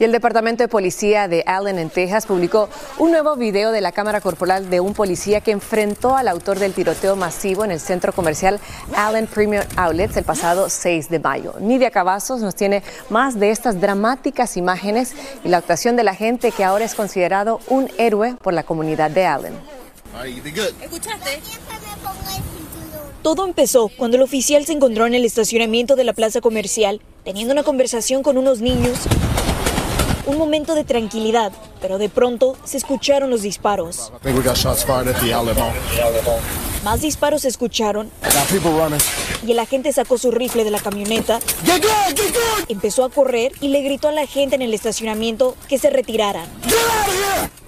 Y 0.00 0.04
el 0.04 0.12
Departamento 0.12 0.62
de 0.62 0.68
Policía 0.68 1.26
de 1.26 1.42
Allen, 1.44 1.78
en 1.78 1.90
Texas, 1.90 2.24
publicó 2.24 2.68
un 2.98 3.10
nuevo 3.10 3.34
video 3.34 3.72
de 3.72 3.80
la 3.80 3.90
cámara 3.90 4.20
corporal 4.20 4.70
de 4.70 4.78
un 4.78 4.94
policía 4.94 5.40
que 5.40 5.50
enfrentó 5.50 6.16
al 6.16 6.28
autor 6.28 6.60
del 6.60 6.72
tiroteo 6.72 7.16
masivo 7.16 7.64
en 7.64 7.72
el 7.72 7.80
centro 7.80 8.12
comercial 8.12 8.60
Allen 8.96 9.26
Premium 9.26 9.64
Outlets 9.76 10.16
el 10.16 10.24
pasado 10.24 10.70
6 10.70 11.10
de 11.10 11.18
mayo. 11.18 11.54
Nidia 11.58 11.90
Cavazos 11.90 12.40
nos 12.40 12.54
tiene 12.54 12.84
más 13.10 13.40
de 13.40 13.50
estas 13.50 13.80
dramáticas 13.80 14.56
imágenes 14.56 15.14
y 15.42 15.48
la 15.48 15.56
actuación 15.56 15.96
de 15.96 16.04
la 16.04 16.14
gente 16.14 16.52
que 16.52 16.62
ahora 16.62 16.84
es 16.84 16.94
considerado 16.94 17.58
un 17.66 17.90
héroe 17.98 18.36
por 18.40 18.54
la 18.54 18.62
comunidad 18.62 19.10
de 19.10 19.26
Allen. 19.26 19.54
¿Escuchaste? 20.80 21.40
Todo 23.28 23.44
empezó 23.44 23.88
cuando 23.88 24.16
el 24.16 24.22
oficial 24.22 24.64
se 24.64 24.72
encontró 24.72 25.04
en 25.04 25.12
el 25.12 25.22
estacionamiento 25.26 25.96
de 25.96 26.04
la 26.04 26.14
plaza 26.14 26.40
comercial 26.40 27.02
teniendo 27.24 27.52
una 27.52 27.62
conversación 27.62 28.22
con 28.22 28.38
unos 28.38 28.62
niños. 28.62 29.00
Un 30.24 30.38
momento 30.38 30.74
de 30.74 30.82
tranquilidad, 30.84 31.52
pero 31.82 31.98
de 31.98 32.08
pronto 32.08 32.56
se 32.64 32.78
escucharon 32.78 33.28
los 33.28 33.42
disparos. 33.42 34.10
Más. 36.84 37.02
Disparos 37.02 37.42
se 37.42 37.48
escucharon. 37.48 38.10
Y 39.46 39.52
el 39.52 39.58
agente 39.58 39.92
sacó 39.92 40.16
su 40.16 40.30
rifle 40.30 40.64
de 40.64 40.70
la 40.70 40.80
camioneta, 40.80 41.38
empezó 42.68 43.04
a 43.04 43.10
correr 43.10 43.52
y 43.60 43.68
le 43.68 43.82
gritó 43.82 44.08
a 44.08 44.12
la 44.12 44.26
gente 44.26 44.54
en 44.54 44.62
el 44.62 44.72
estacionamiento 44.72 45.54
que 45.68 45.78
se 45.78 45.90
retiraran. 45.90 46.46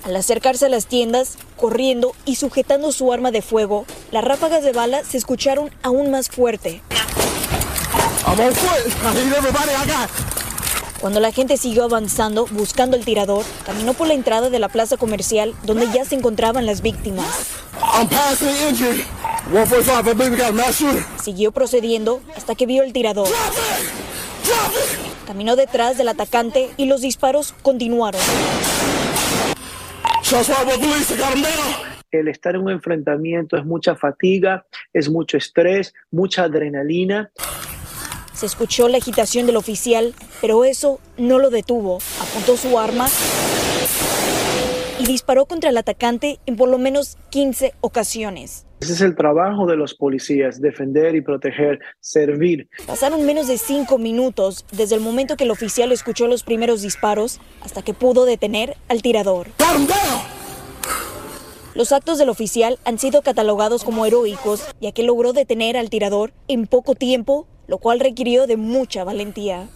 Al 0.04 0.16
acercarse 0.16 0.66
a 0.66 0.68
las 0.68 0.86
tiendas, 0.86 1.36
corriendo 1.56 2.14
y 2.24 2.36
sujetando 2.36 2.90
su 2.90 3.12
arma 3.12 3.30
de 3.30 3.42
fuego, 3.42 3.84
las 4.10 4.24
ráfagas 4.24 4.62
de 4.64 4.72
bala 4.72 5.04
se 5.04 5.18
escucharon 5.18 5.70
aún 5.82 6.10
más 6.10 6.28
fuerte. 6.28 6.82
Cuando 11.00 11.20
la 11.20 11.32
gente 11.32 11.56
siguió 11.56 11.84
avanzando 11.84 12.46
buscando 12.50 12.96
el 12.96 13.04
tirador, 13.04 13.44
caminó 13.64 13.94
por 13.94 14.06
la 14.06 14.14
entrada 14.14 14.50
de 14.50 14.58
la 14.58 14.68
plaza 14.68 14.96
comercial 14.96 15.54
donde 15.62 15.88
ya 15.92 16.04
se 16.04 16.14
encontraban 16.14 16.66
las 16.66 16.82
víctimas. 16.82 17.26
Siguió 21.22 21.52
procediendo 21.52 22.20
hasta 22.36 22.54
que 22.54 22.66
vio 22.66 22.82
el 22.82 22.92
tirador. 22.92 23.28
Caminó 25.26 25.56
detrás 25.56 25.96
del 25.96 26.08
atacante 26.08 26.70
y 26.76 26.86
los 26.86 27.00
disparos 27.00 27.54
continuaron. 27.62 28.20
El 32.12 32.28
estar 32.28 32.54
en 32.54 32.62
un 32.62 32.70
enfrentamiento 32.70 33.56
es 33.56 33.64
mucha 33.64 33.96
fatiga, 33.96 34.64
es 34.92 35.10
mucho 35.10 35.36
estrés, 35.36 35.92
mucha 36.12 36.44
adrenalina. 36.44 37.32
Se 38.32 38.46
escuchó 38.46 38.88
la 38.88 38.98
agitación 38.98 39.46
del 39.46 39.56
oficial, 39.56 40.14
pero 40.40 40.64
eso 40.64 41.00
no 41.18 41.40
lo 41.40 41.50
detuvo. 41.50 41.98
Apuntó 42.20 42.56
su 42.56 42.78
arma 42.78 43.08
disparó 45.12 45.46
contra 45.46 45.70
el 45.70 45.76
atacante 45.78 46.38
en 46.46 46.56
por 46.56 46.68
lo 46.68 46.78
menos 46.78 47.18
15 47.30 47.74
ocasiones. 47.80 48.66
Ese 48.80 48.94
es 48.94 49.00
el 49.02 49.14
trabajo 49.14 49.66
de 49.66 49.76
los 49.76 49.94
policías, 49.94 50.60
defender 50.60 51.14
y 51.14 51.20
proteger, 51.20 51.80
servir. 52.00 52.68
Pasaron 52.86 53.26
menos 53.26 53.46
de 53.46 53.58
cinco 53.58 53.98
minutos 53.98 54.64
desde 54.72 54.94
el 54.94 55.00
momento 55.00 55.36
que 55.36 55.44
el 55.44 55.50
oficial 55.50 55.92
escuchó 55.92 56.26
los 56.26 56.42
primeros 56.44 56.80
disparos 56.82 57.40
hasta 57.60 57.82
que 57.82 57.92
pudo 57.92 58.24
detener 58.24 58.76
al 58.88 59.02
tirador. 59.02 59.48
Los 61.74 61.92
actos 61.92 62.18
del 62.18 62.30
oficial 62.30 62.78
han 62.84 62.98
sido 62.98 63.22
catalogados 63.22 63.84
como 63.84 64.06
heroicos, 64.06 64.66
ya 64.80 64.92
que 64.92 65.02
logró 65.02 65.32
detener 65.32 65.76
al 65.76 65.90
tirador 65.90 66.32
en 66.48 66.66
poco 66.66 66.94
tiempo 66.94 67.46
lo 67.70 67.78
cual 67.78 68.00
requirió 68.00 68.48
de 68.48 68.56
mucha 68.56 69.04
valentía. 69.04 69.68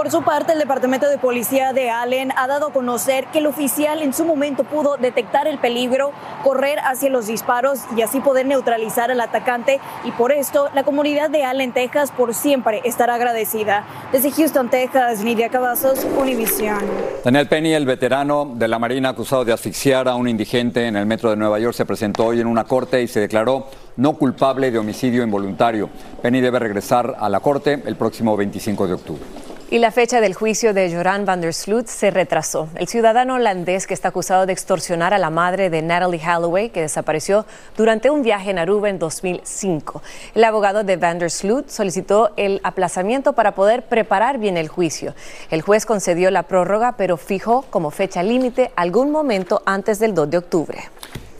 Por 0.00 0.10
su 0.10 0.22
parte, 0.22 0.54
el 0.54 0.58
Departamento 0.58 1.10
de 1.10 1.18
Policía 1.18 1.74
de 1.74 1.90
Allen 1.90 2.32
ha 2.34 2.46
dado 2.46 2.68
a 2.68 2.72
conocer 2.72 3.26
que 3.26 3.40
el 3.40 3.46
oficial 3.46 4.00
en 4.00 4.14
su 4.14 4.24
momento 4.24 4.64
pudo 4.64 4.96
detectar 4.96 5.46
el 5.46 5.58
peligro, 5.58 6.12
correr 6.42 6.78
hacia 6.78 7.10
los 7.10 7.26
disparos 7.26 7.80
y 7.94 8.00
así 8.00 8.18
poder 8.20 8.46
neutralizar 8.46 9.10
al 9.10 9.20
atacante 9.20 9.78
y 10.04 10.10
por 10.12 10.32
esto 10.32 10.70
la 10.74 10.84
comunidad 10.84 11.28
de 11.28 11.44
Allen, 11.44 11.74
Texas, 11.74 12.12
por 12.12 12.32
siempre 12.32 12.80
estará 12.84 13.16
agradecida. 13.16 13.84
Desde 14.10 14.30
Houston, 14.30 14.70
Texas, 14.70 15.22
Nidia 15.22 15.50
Cavazos, 15.50 16.06
Univision. 16.18 16.78
Daniel 17.22 17.46
Penny, 17.46 17.74
el 17.74 17.84
veterano 17.84 18.52
de 18.54 18.68
la 18.68 18.78
Marina 18.78 19.10
acusado 19.10 19.44
de 19.44 19.52
asfixiar 19.52 20.08
a 20.08 20.14
un 20.14 20.30
indigente 20.30 20.86
en 20.86 20.96
el 20.96 21.04
metro 21.04 21.28
de 21.28 21.36
Nueva 21.36 21.58
York, 21.58 21.74
se 21.74 21.84
presentó 21.84 22.24
hoy 22.24 22.40
en 22.40 22.46
una 22.46 22.64
corte 22.64 23.02
y 23.02 23.06
se 23.06 23.20
declaró 23.20 23.66
no 23.98 24.14
culpable 24.14 24.70
de 24.70 24.78
homicidio 24.78 25.22
involuntario. 25.22 25.90
Penny 26.22 26.40
debe 26.40 26.58
regresar 26.58 27.16
a 27.20 27.28
la 27.28 27.40
corte 27.40 27.82
el 27.84 27.96
próximo 27.96 28.34
25 28.34 28.86
de 28.86 28.94
octubre. 28.94 29.49
Y 29.72 29.78
la 29.78 29.92
fecha 29.92 30.20
del 30.20 30.34
juicio 30.34 30.74
de 30.74 30.92
Joran 30.92 31.24
van 31.24 31.40
der 31.40 31.54
Sloot 31.54 31.86
se 31.86 32.10
retrasó. 32.10 32.68
El 32.74 32.88
ciudadano 32.88 33.36
holandés 33.36 33.86
que 33.86 33.94
está 33.94 34.08
acusado 34.08 34.44
de 34.44 34.52
extorsionar 34.52 35.14
a 35.14 35.18
la 35.18 35.30
madre 35.30 35.70
de 35.70 35.80
Natalie 35.80 36.20
Holloway, 36.20 36.70
que 36.70 36.80
desapareció 36.80 37.46
durante 37.76 38.10
un 38.10 38.22
viaje 38.22 38.50
en 38.50 38.58
Aruba 38.58 38.88
en 38.88 38.98
2005. 38.98 40.02
El 40.34 40.42
abogado 40.42 40.82
de 40.82 40.96
van 40.96 41.20
der 41.20 41.30
Sloot 41.30 41.68
solicitó 41.68 42.32
el 42.36 42.60
aplazamiento 42.64 43.34
para 43.34 43.54
poder 43.54 43.84
preparar 43.84 44.38
bien 44.38 44.56
el 44.56 44.66
juicio. 44.66 45.14
El 45.52 45.62
juez 45.62 45.86
concedió 45.86 46.32
la 46.32 46.42
prórroga, 46.42 46.96
pero 46.96 47.16
fijó 47.16 47.62
como 47.70 47.92
fecha 47.92 48.24
límite 48.24 48.72
algún 48.74 49.12
momento 49.12 49.62
antes 49.66 50.00
del 50.00 50.14
2 50.14 50.30
de 50.30 50.38
octubre. 50.38 50.78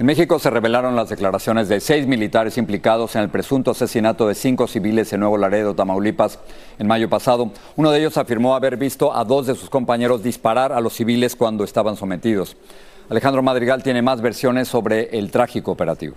En 0.00 0.06
México 0.06 0.38
se 0.38 0.48
revelaron 0.48 0.96
las 0.96 1.10
declaraciones 1.10 1.68
de 1.68 1.78
seis 1.78 2.06
militares 2.06 2.56
implicados 2.56 3.16
en 3.16 3.20
el 3.20 3.28
presunto 3.28 3.72
asesinato 3.72 4.26
de 4.26 4.34
cinco 4.34 4.66
civiles 4.66 5.12
en 5.12 5.20
Nuevo 5.20 5.36
Laredo, 5.36 5.74
Tamaulipas, 5.74 6.38
en 6.78 6.86
mayo 6.86 7.10
pasado. 7.10 7.52
Uno 7.76 7.90
de 7.90 7.98
ellos 7.98 8.16
afirmó 8.16 8.54
haber 8.54 8.78
visto 8.78 9.14
a 9.14 9.24
dos 9.24 9.46
de 9.46 9.54
sus 9.54 9.68
compañeros 9.68 10.22
disparar 10.22 10.72
a 10.72 10.80
los 10.80 10.94
civiles 10.94 11.36
cuando 11.36 11.64
estaban 11.64 11.96
sometidos. 11.96 12.56
Alejandro 13.10 13.42
Madrigal 13.42 13.82
tiene 13.82 14.00
más 14.00 14.22
versiones 14.22 14.68
sobre 14.68 15.18
el 15.18 15.30
trágico 15.30 15.72
operativo. 15.72 16.16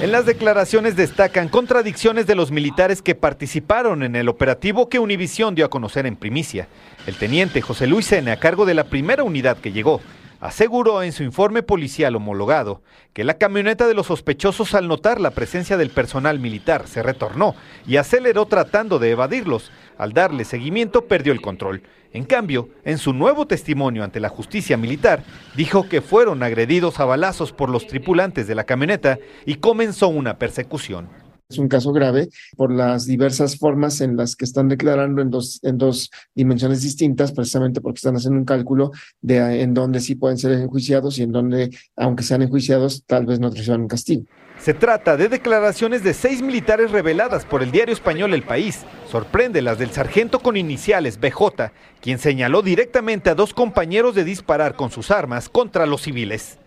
En 0.00 0.10
las 0.10 0.24
declaraciones 0.24 0.96
destacan 0.96 1.50
contradicciones 1.50 2.26
de 2.26 2.34
los 2.34 2.50
militares 2.50 3.02
que 3.02 3.14
participaron 3.14 4.04
en 4.04 4.16
el 4.16 4.30
operativo 4.30 4.88
que 4.88 4.98
Univisión 4.98 5.54
dio 5.54 5.66
a 5.66 5.70
conocer 5.70 6.06
en 6.06 6.16
primicia. 6.16 6.66
El 7.06 7.16
teniente 7.16 7.60
José 7.60 7.86
Luis 7.86 8.06
Sene, 8.06 8.32
a 8.32 8.40
cargo 8.40 8.64
de 8.64 8.72
la 8.72 8.84
primera 8.84 9.22
unidad 9.22 9.58
que 9.58 9.70
llegó, 9.70 10.00
aseguró 10.40 11.02
en 11.02 11.12
su 11.12 11.22
informe 11.22 11.62
policial 11.62 12.16
homologado 12.16 12.82
que 13.12 13.24
la 13.24 13.38
camioneta 13.38 13.86
de 13.86 13.94
los 13.94 14.06
sospechosos 14.06 14.74
al 14.74 14.88
notar 14.88 15.20
la 15.20 15.30
presencia 15.30 15.76
del 15.76 15.90
personal 15.90 16.38
militar 16.38 16.86
se 16.86 17.02
retornó 17.02 17.54
y 17.86 17.96
aceleró 17.96 18.46
tratando 18.46 18.98
de 18.98 19.10
evadirlos. 19.10 19.70
Al 19.98 20.12
darle 20.12 20.44
seguimiento 20.44 21.06
perdió 21.06 21.32
el 21.32 21.40
control. 21.40 21.82
En 22.12 22.24
cambio, 22.24 22.68
en 22.84 22.98
su 22.98 23.12
nuevo 23.12 23.46
testimonio 23.46 24.04
ante 24.04 24.20
la 24.20 24.28
justicia 24.28 24.76
militar, 24.76 25.24
dijo 25.56 25.88
que 25.88 26.00
fueron 26.00 26.42
agredidos 26.42 27.00
a 27.00 27.04
balazos 27.04 27.52
por 27.52 27.70
los 27.70 27.86
tripulantes 27.86 28.46
de 28.46 28.54
la 28.54 28.64
camioneta 28.64 29.18
y 29.44 29.56
comenzó 29.56 30.08
una 30.08 30.38
persecución. 30.38 31.23
Es 31.48 31.58
un 31.58 31.68
caso 31.68 31.92
grave 31.92 32.30
por 32.56 32.72
las 32.72 33.04
diversas 33.06 33.58
formas 33.58 34.00
en 34.00 34.16
las 34.16 34.34
que 34.34 34.46
están 34.46 34.68
declarando 34.68 35.20
en 35.20 35.30
dos, 35.30 35.60
en 35.62 35.76
dos 35.76 36.10
dimensiones 36.34 36.82
distintas, 36.82 37.32
precisamente 37.32 37.82
porque 37.82 37.98
están 37.98 38.16
haciendo 38.16 38.38
un 38.38 38.46
cálculo 38.46 38.92
de 39.20 39.60
en 39.60 39.74
dónde 39.74 40.00
sí 40.00 40.14
pueden 40.14 40.38
ser 40.38 40.52
enjuiciados 40.52 41.18
y 41.18 41.22
en 41.22 41.32
dónde, 41.32 41.70
aunque 41.96 42.22
sean 42.22 42.42
enjuiciados, 42.42 43.04
tal 43.06 43.26
vez 43.26 43.40
no 43.40 43.50
reciban 43.50 43.82
un 43.82 43.88
castigo. 43.88 44.24
Se 44.58 44.72
trata 44.72 45.18
de 45.18 45.28
declaraciones 45.28 46.02
de 46.02 46.14
seis 46.14 46.40
militares 46.40 46.90
reveladas 46.90 47.44
por 47.44 47.62
el 47.62 47.70
diario 47.70 47.92
español 47.92 48.32
El 48.32 48.44
País. 48.44 48.84
Sorprende 49.10 49.60
las 49.60 49.78
del 49.78 49.90
sargento 49.90 50.38
con 50.38 50.56
iniciales 50.56 51.20
BJ, 51.20 51.72
quien 52.00 52.18
señaló 52.18 52.62
directamente 52.62 53.28
a 53.28 53.34
dos 53.34 53.52
compañeros 53.52 54.14
de 54.14 54.24
disparar 54.24 54.76
con 54.76 54.90
sus 54.90 55.10
armas 55.10 55.50
contra 55.50 55.84
los 55.84 56.02
civiles. 56.02 56.58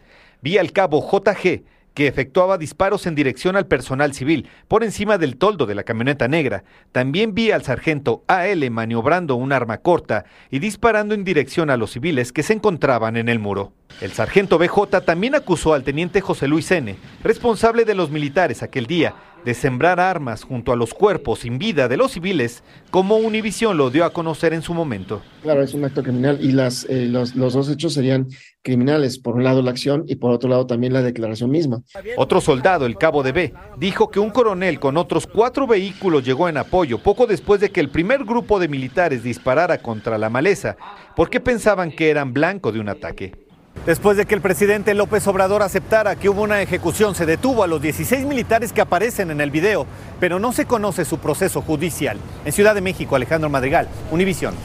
Vi 0.41 0.60
al 0.60 0.72
cabo 0.72 1.01
JG, 1.01 1.63
que 1.98 2.06
efectuaba 2.06 2.60
disparos 2.60 3.08
en 3.08 3.16
dirección 3.16 3.56
al 3.56 3.66
personal 3.66 4.13
civil 4.13 4.48
por 4.68 4.84
encima 4.84 5.18
del 5.18 5.36
toldo 5.36 5.66
de 5.66 5.74
la 5.74 5.82
camioneta 5.82 6.27
negra. 6.27 6.63
También 6.92 7.34
vi 7.34 7.50
al 7.50 7.63
sargento 7.63 8.24
AL 8.27 8.70
maniobrando 8.70 9.34
un 9.34 9.51
arma 9.51 9.80
corta 9.80 10.25
y 10.51 10.60
disparando 10.60 11.16
en 11.16 11.24
dirección 11.24 11.72
a 11.72 11.75
los 11.75 11.89
civiles 11.89 12.32
que 12.32 12.44
se 12.44 12.54
encontraban 12.54 13.18
en 13.18 13.30
el 13.30 13.39
muro. 13.39 13.74
El 14.00 14.12
sargento 14.12 14.60
BJ 14.60 15.01
también 15.06 15.34
acusó 15.34 15.74
al 15.74 15.84
teniente 15.84 16.22
José 16.22 16.48
Luis 16.48 16.70
N., 16.70 16.96
responsable 17.24 17.84
de 17.84 17.96
los 17.96 18.12
militares 18.12 18.62
aquel 18.62 18.86
día, 18.86 19.16
de 19.46 19.53
sembrar 19.53 20.00
armas 20.00 20.44
junto 20.44 20.72
a 20.72 20.75
los 20.75 20.94
cuerpos 20.94 21.39
sin 21.39 21.58
vida 21.58 21.88
de 21.88 21.98
los 21.98 22.12
civiles, 22.12 22.63
como 22.91 23.17
Univisión 23.17 23.77
lo 23.77 23.89
dio 23.89 24.06
a 24.06 24.12
conocer 24.12 24.53
en 24.53 24.62
su 24.62 24.74
momento. 24.74 25.22
Claro, 25.41 25.62
es 25.62 25.74
un 25.74 25.86
acto 25.86 26.03
criminal 26.03 26.39
y 26.41 26.51
las, 26.51 26.86
eh, 26.89 27.08
los, 27.08 27.36
los 27.36 27.53
dos 27.53 27.70
hechos 27.70 27.94
serían 27.94 28.27
criminales. 28.62 29.17
Por 29.17 29.36
un 29.36 29.44
lado 29.44 29.62
la 29.62 29.72
acción 29.72 30.03
y 30.08 30.15
por 30.17 30.32
otro 30.32 30.50
lado 30.50 30.67
también 30.67 30.91
la 30.91 31.01
declaración 31.01 31.50
misma. 31.50 31.82
Otro 32.17 32.41
soldado, 32.41 32.86
el 32.86 32.98
cabo 32.98 33.24
de 33.24 33.32
B, 33.32 33.53
dijo 33.77 34.10
que 34.10 34.20
un 34.20 34.29
coronel 34.29 34.79
con 34.79 34.98
otros 34.98 35.25
cuatro 35.25 35.65
vehículos 35.65 36.25
llegó 36.25 36.50
en 36.50 36.57
apoyo 36.57 36.98
poco 36.98 37.25
después 37.25 37.62
de 37.62 37.70
que 37.70 37.79
el 37.79 37.90
primer 37.90 38.25
grupo 38.25 38.59
de 38.59 38.68
militares 38.68 39.24
disparara 39.24 39.77
contra 39.77 40.18
la 40.18 40.29
maleza, 40.29 40.75
porque 41.16 41.40
pensaban 41.40 41.92
que 41.92 42.09
eran 42.09 42.33
blanco 42.33 42.72
de 42.74 42.81
un 42.81 42.90
ataque. 42.90 43.47
Después 43.85 44.18
de 44.18 44.25
que 44.25 44.35
el 44.35 44.42
presidente 44.42 44.94
López 44.94 45.25
Obrador 45.27 45.63
aceptara 45.63 46.16
que 46.18 46.27
hubo 46.27 46.42
una 46.42 46.61
ejecución, 46.61 47.16
se 47.16 47.25
detuvo 47.25 47.63
a 47.63 47.68
los 47.68 47.81
16 47.81 48.25
militares 48.25 48.74
que 48.74 48.81
aparecen 48.81 49.31
en 49.31 49.40
el 49.40 49.51
video, 49.51 49.85
pero 50.20 50.40
no 50.40 50.51
se 50.51 50.66
conoce 50.66 51.05
su 51.05 51.20
proceso 51.20 51.61
judicial. 51.61 52.18
En 52.44 52.51
Ciudad 52.51 52.75
de 52.75 52.81
México, 52.81 53.16
Alejandro 53.16 53.50
Madrigal, 53.50 53.87
Univisión. 54.11 54.55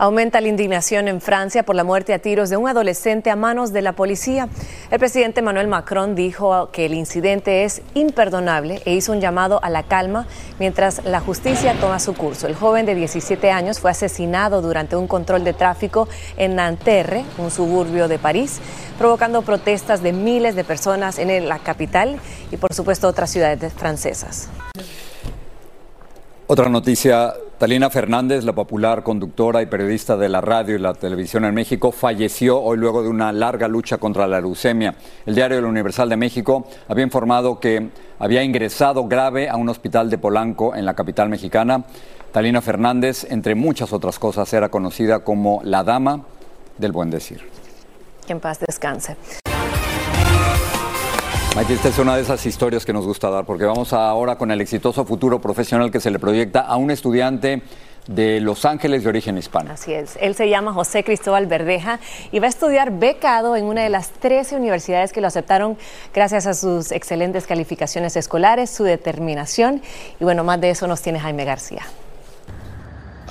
Aumenta 0.00 0.40
la 0.40 0.46
indignación 0.46 1.08
en 1.08 1.20
Francia 1.20 1.64
por 1.64 1.74
la 1.74 1.82
muerte 1.82 2.14
a 2.14 2.20
tiros 2.20 2.50
de 2.50 2.56
un 2.56 2.68
adolescente 2.68 3.30
a 3.30 3.36
manos 3.36 3.72
de 3.72 3.82
la 3.82 3.94
policía. 3.94 4.48
El 4.92 5.00
presidente 5.00 5.40
Emmanuel 5.40 5.66
Macron 5.66 6.14
dijo 6.14 6.70
que 6.70 6.86
el 6.86 6.94
incidente 6.94 7.64
es 7.64 7.82
imperdonable 7.94 8.80
e 8.84 8.94
hizo 8.94 9.10
un 9.10 9.20
llamado 9.20 9.58
a 9.60 9.70
la 9.70 9.82
calma 9.82 10.28
mientras 10.60 11.04
la 11.04 11.18
justicia 11.18 11.74
toma 11.80 11.98
su 11.98 12.14
curso. 12.14 12.46
El 12.46 12.54
joven 12.54 12.86
de 12.86 12.94
17 12.94 13.50
años 13.50 13.80
fue 13.80 13.90
asesinado 13.90 14.62
durante 14.62 14.94
un 14.94 15.08
control 15.08 15.42
de 15.42 15.52
tráfico 15.52 16.06
en 16.36 16.54
Nanterre, 16.54 17.24
un 17.36 17.50
suburbio 17.50 18.06
de 18.06 18.20
París, 18.20 18.60
provocando 18.98 19.42
protestas 19.42 20.00
de 20.00 20.12
miles 20.12 20.54
de 20.54 20.62
personas 20.62 21.18
en 21.18 21.48
la 21.48 21.58
capital 21.58 22.20
y 22.52 22.56
por 22.56 22.72
supuesto 22.72 23.08
otras 23.08 23.30
ciudades 23.30 23.72
francesas. 23.72 24.48
Otra 26.46 26.68
noticia, 26.68 27.34
Talina 27.58 27.90
Fernández, 27.90 28.44
la 28.44 28.52
popular 28.52 29.02
conductora 29.02 29.60
y 29.62 29.66
periodista 29.66 30.16
de 30.16 30.28
la 30.28 30.40
radio 30.40 30.76
y 30.76 30.78
la 30.78 30.94
televisión 30.94 31.44
en 31.44 31.54
México, 31.54 31.90
falleció 31.90 32.60
hoy 32.60 32.78
luego 32.78 33.02
de 33.02 33.08
una 33.08 33.32
larga 33.32 33.66
lucha 33.66 33.98
contra 33.98 34.28
la 34.28 34.40
leucemia. 34.40 34.94
El 35.26 35.34
diario 35.34 35.58
El 35.58 35.64
Universal 35.64 36.08
de 36.08 36.16
México 36.16 36.68
había 36.86 37.02
informado 37.02 37.58
que 37.58 37.88
había 38.20 38.44
ingresado 38.44 39.08
grave 39.08 39.48
a 39.48 39.56
un 39.56 39.68
hospital 39.68 40.08
de 40.08 40.18
Polanco 40.18 40.76
en 40.76 40.84
la 40.84 40.94
capital 40.94 41.30
mexicana. 41.30 41.82
Talina 42.30 42.62
Fernández, 42.62 43.26
entre 43.28 43.56
muchas 43.56 43.92
otras 43.92 44.20
cosas, 44.20 44.52
era 44.52 44.68
conocida 44.68 45.24
como 45.24 45.60
la 45.64 45.82
dama 45.82 46.26
del 46.78 46.92
buen 46.92 47.10
decir. 47.10 47.40
Que 48.24 48.34
en 48.34 48.38
paz 48.38 48.60
descanse. 48.60 49.16
Mike, 51.58 51.74
esta 51.74 51.88
es 51.88 51.98
una 51.98 52.14
de 52.14 52.22
esas 52.22 52.46
historias 52.46 52.86
que 52.86 52.92
nos 52.92 53.04
gusta 53.04 53.30
dar, 53.30 53.44
porque 53.44 53.64
vamos 53.64 53.92
ahora 53.92 54.38
con 54.38 54.52
el 54.52 54.60
exitoso 54.60 55.04
futuro 55.04 55.40
profesional 55.40 55.90
que 55.90 55.98
se 55.98 56.12
le 56.12 56.20
proyecta 56.20 56.60
a 56.60 56.76
un 56.76 56.92
estudiante 56.92 57.62
de 58.06 58.38
Los 58.38 58.64
Ángeles 58.64 59.02
de 59.02 59.08
origen 59.08 59.36
hispano. 59.36 59.72
Así 59.72 59.92
es. 59.92 60.16
Él 60.20 60.36
se 60.36 60.48
llama 60.48 60.72
José 60.72 61.02
Cristóbal 61.02 61.48
Verdeja 61.48 61.98
y 62.30 62.38
va 62.38 62.46
a 62.46 62.50
estudiar 62.50 62.92
becado 62.92 63.56
en 63.56 63.64
una 63.64 63.82
de 63.82 63.88
las 63.88 64.10
13 64.10 64.54
universidades 64.54 65.12
que 65.12 65.20
lo 65.20 65.26
aceptaron 65.26 65.76
gracias 66.14 66.46
a 66.46 66.54
sus 66.54 66.92
excelentes 66.92 67.48
calificaciones 67.48 68.14
escolares, 68.14 68.70
su 68.70 68.84
determinación. 68.84 69.82
Y 70.20 70.22
bueno, 70.22 70.44
más 70.44 70.60
de 70.60 70.70
eso 70.70 70.86
nos 70.86 71.02
tiene 71.02 71.18
Jaime 71.18 71.44
García. 71.44 71.82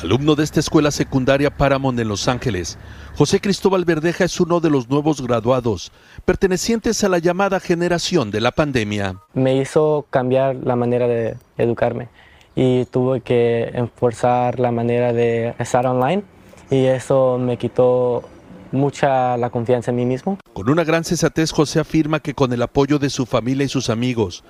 Alumno 0.02 0.36
de 0.36 0.44
esta 0.44 0.60
escuela 0.60 0.92
secundaria 0.92 1.50
Paramount 1.50 2.00
en 2.00 2.08
Los 2.08 2.28
Ángeles, 2.28 2.78
José 3.16 3.42
Cristóbal 3.42 3.84
Verdeja 3.84 4.26
es 4.26 4.40
uno 4.40 4.60
de 4.60 4.70
los 4.70 4.88
nuevos 4.90 5.26
graduados, 5.26 5.92
pertenecientes 6.24 7.04
a 7.04 7.10
la 7.10 7.18
llamada 7.18 7.60
generación 7.60 8.30
de 8.30 8.40
la 8.40 8.52
pandemia. 8.52 9.16
Me 9.34 9.58
hizo 9.58 10.06
cambiar 10.12 10.58
la 10.58 10.76
manera 10.76 11.08
de 11.08 11.36
educarme 11.58 12.10
y 12.56 12.86
tuve 12.86 13.22
que 13.22 13.72
enforzar 13.74 14.60
la 14.60 14.72
manera 14.72 15.14
de 15.14 15.56
estar 15.58 15.88
online 15.88 16.24
y 16.70 16.86
eso 16.86 17.40
me 17.40 17.58
quitó 17.58 18.24
mucha 18.72 19.36
la 19.38 19.50
confianza 19.50 19.90
en 19.90 19.98
mí 19.98 20.06
mismo. 20.06 20.38
Con 20.54 20.70
una 20.70 20.84
gran 20.84 21.06
sensatez, 21.06 21.52
José 21.52 21.80
afirma 21.80 22.20
que 22.20 22.36
con 22.36 22.54
el 22.54 22.62
apoyo 22.62 23.00
de 23.00 23.10
su 23.10 23.26
familia 23.26 23.66
y 23.66 23.70
sus 23.70 23.90
amigos, 23.90 24.44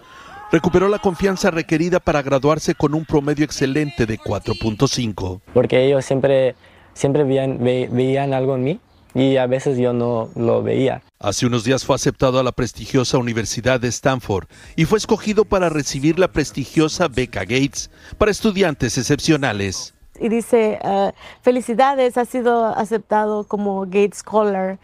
recuperó 0.51 0.87
la 0.87 0.99
confianza 0.99 1.51
requerida 1.51 1.99
para 1.99 2.21
graduarse 2.21 2.75
con 2.75 2.93
un 2.93 3.05
promedio 3.05 3.45
excelente 3.45 4.05
de 4.05 4.19
4.5. 4.19 5.41
Porque 5.53 5.85
ellos 5.85 6.05
siempre 6.05 6.55
siempre 6.93 7.23
veían, 7.23 7.59
veían 7.59 8.33
algo 8.33 8.55
en 8.55 8.63
mí 8.63 8.79
y 9.13 9.37
a 9.37 9.47
veces 9.47 9.77
yo 9.77 9.93
no 9.93 10.29
lo 10.35 10.61
veía. 10.63 11.01
Hace 11.19 11.45
unos 11.45 11.63
días 11.63 11.85
fue 11.85 11.95
aceptado 11.95 12.39
a 12.39 12.43
la 12.43 12.51
prestigiosa 12.51 13.17
Universidad 13.17 13.79
de 13.79 13.87
Stanford 13.87 14.47
y 14.75 14.85
fue 14.85 14.97
escogido 14.97 15.45
para 15.45 15.69
recibir 15.69 16.19
la 16.19 16.31
prestigiosa 16.31 17.07
beca 17.07 17.41
Gates 17.41 17.89
para 18.17 18.31
estudiantes 18.31 18.97
excepcionales. 18.97 19.93
y 20.19 20.29
dice, 20.29 20.79
uh, 20.83 21.11
felicidades, 21.41 22.17
ha 22.17 22.25
sido 22.25 22.65
aceptado 22.65 23.43
como 23.43 23.81
Gates 23.81 24.19
Scholar. 24.19 24.79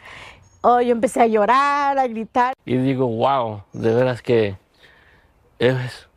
Oh, 0.62 0.80
yo 0.80 0.92
empecé 0.92 1.22
a 1.22 1.28
llorar, 1.28 1.98
a 1.98 2.08
gritar. 2.08 2.54
Y 2.66 2.78
digo, 2.78 3.08
wow, 3.08 3.64
de 3.74 3.94
veras 3.94 4.22
que 4.22 4.56
es 5.60 6.08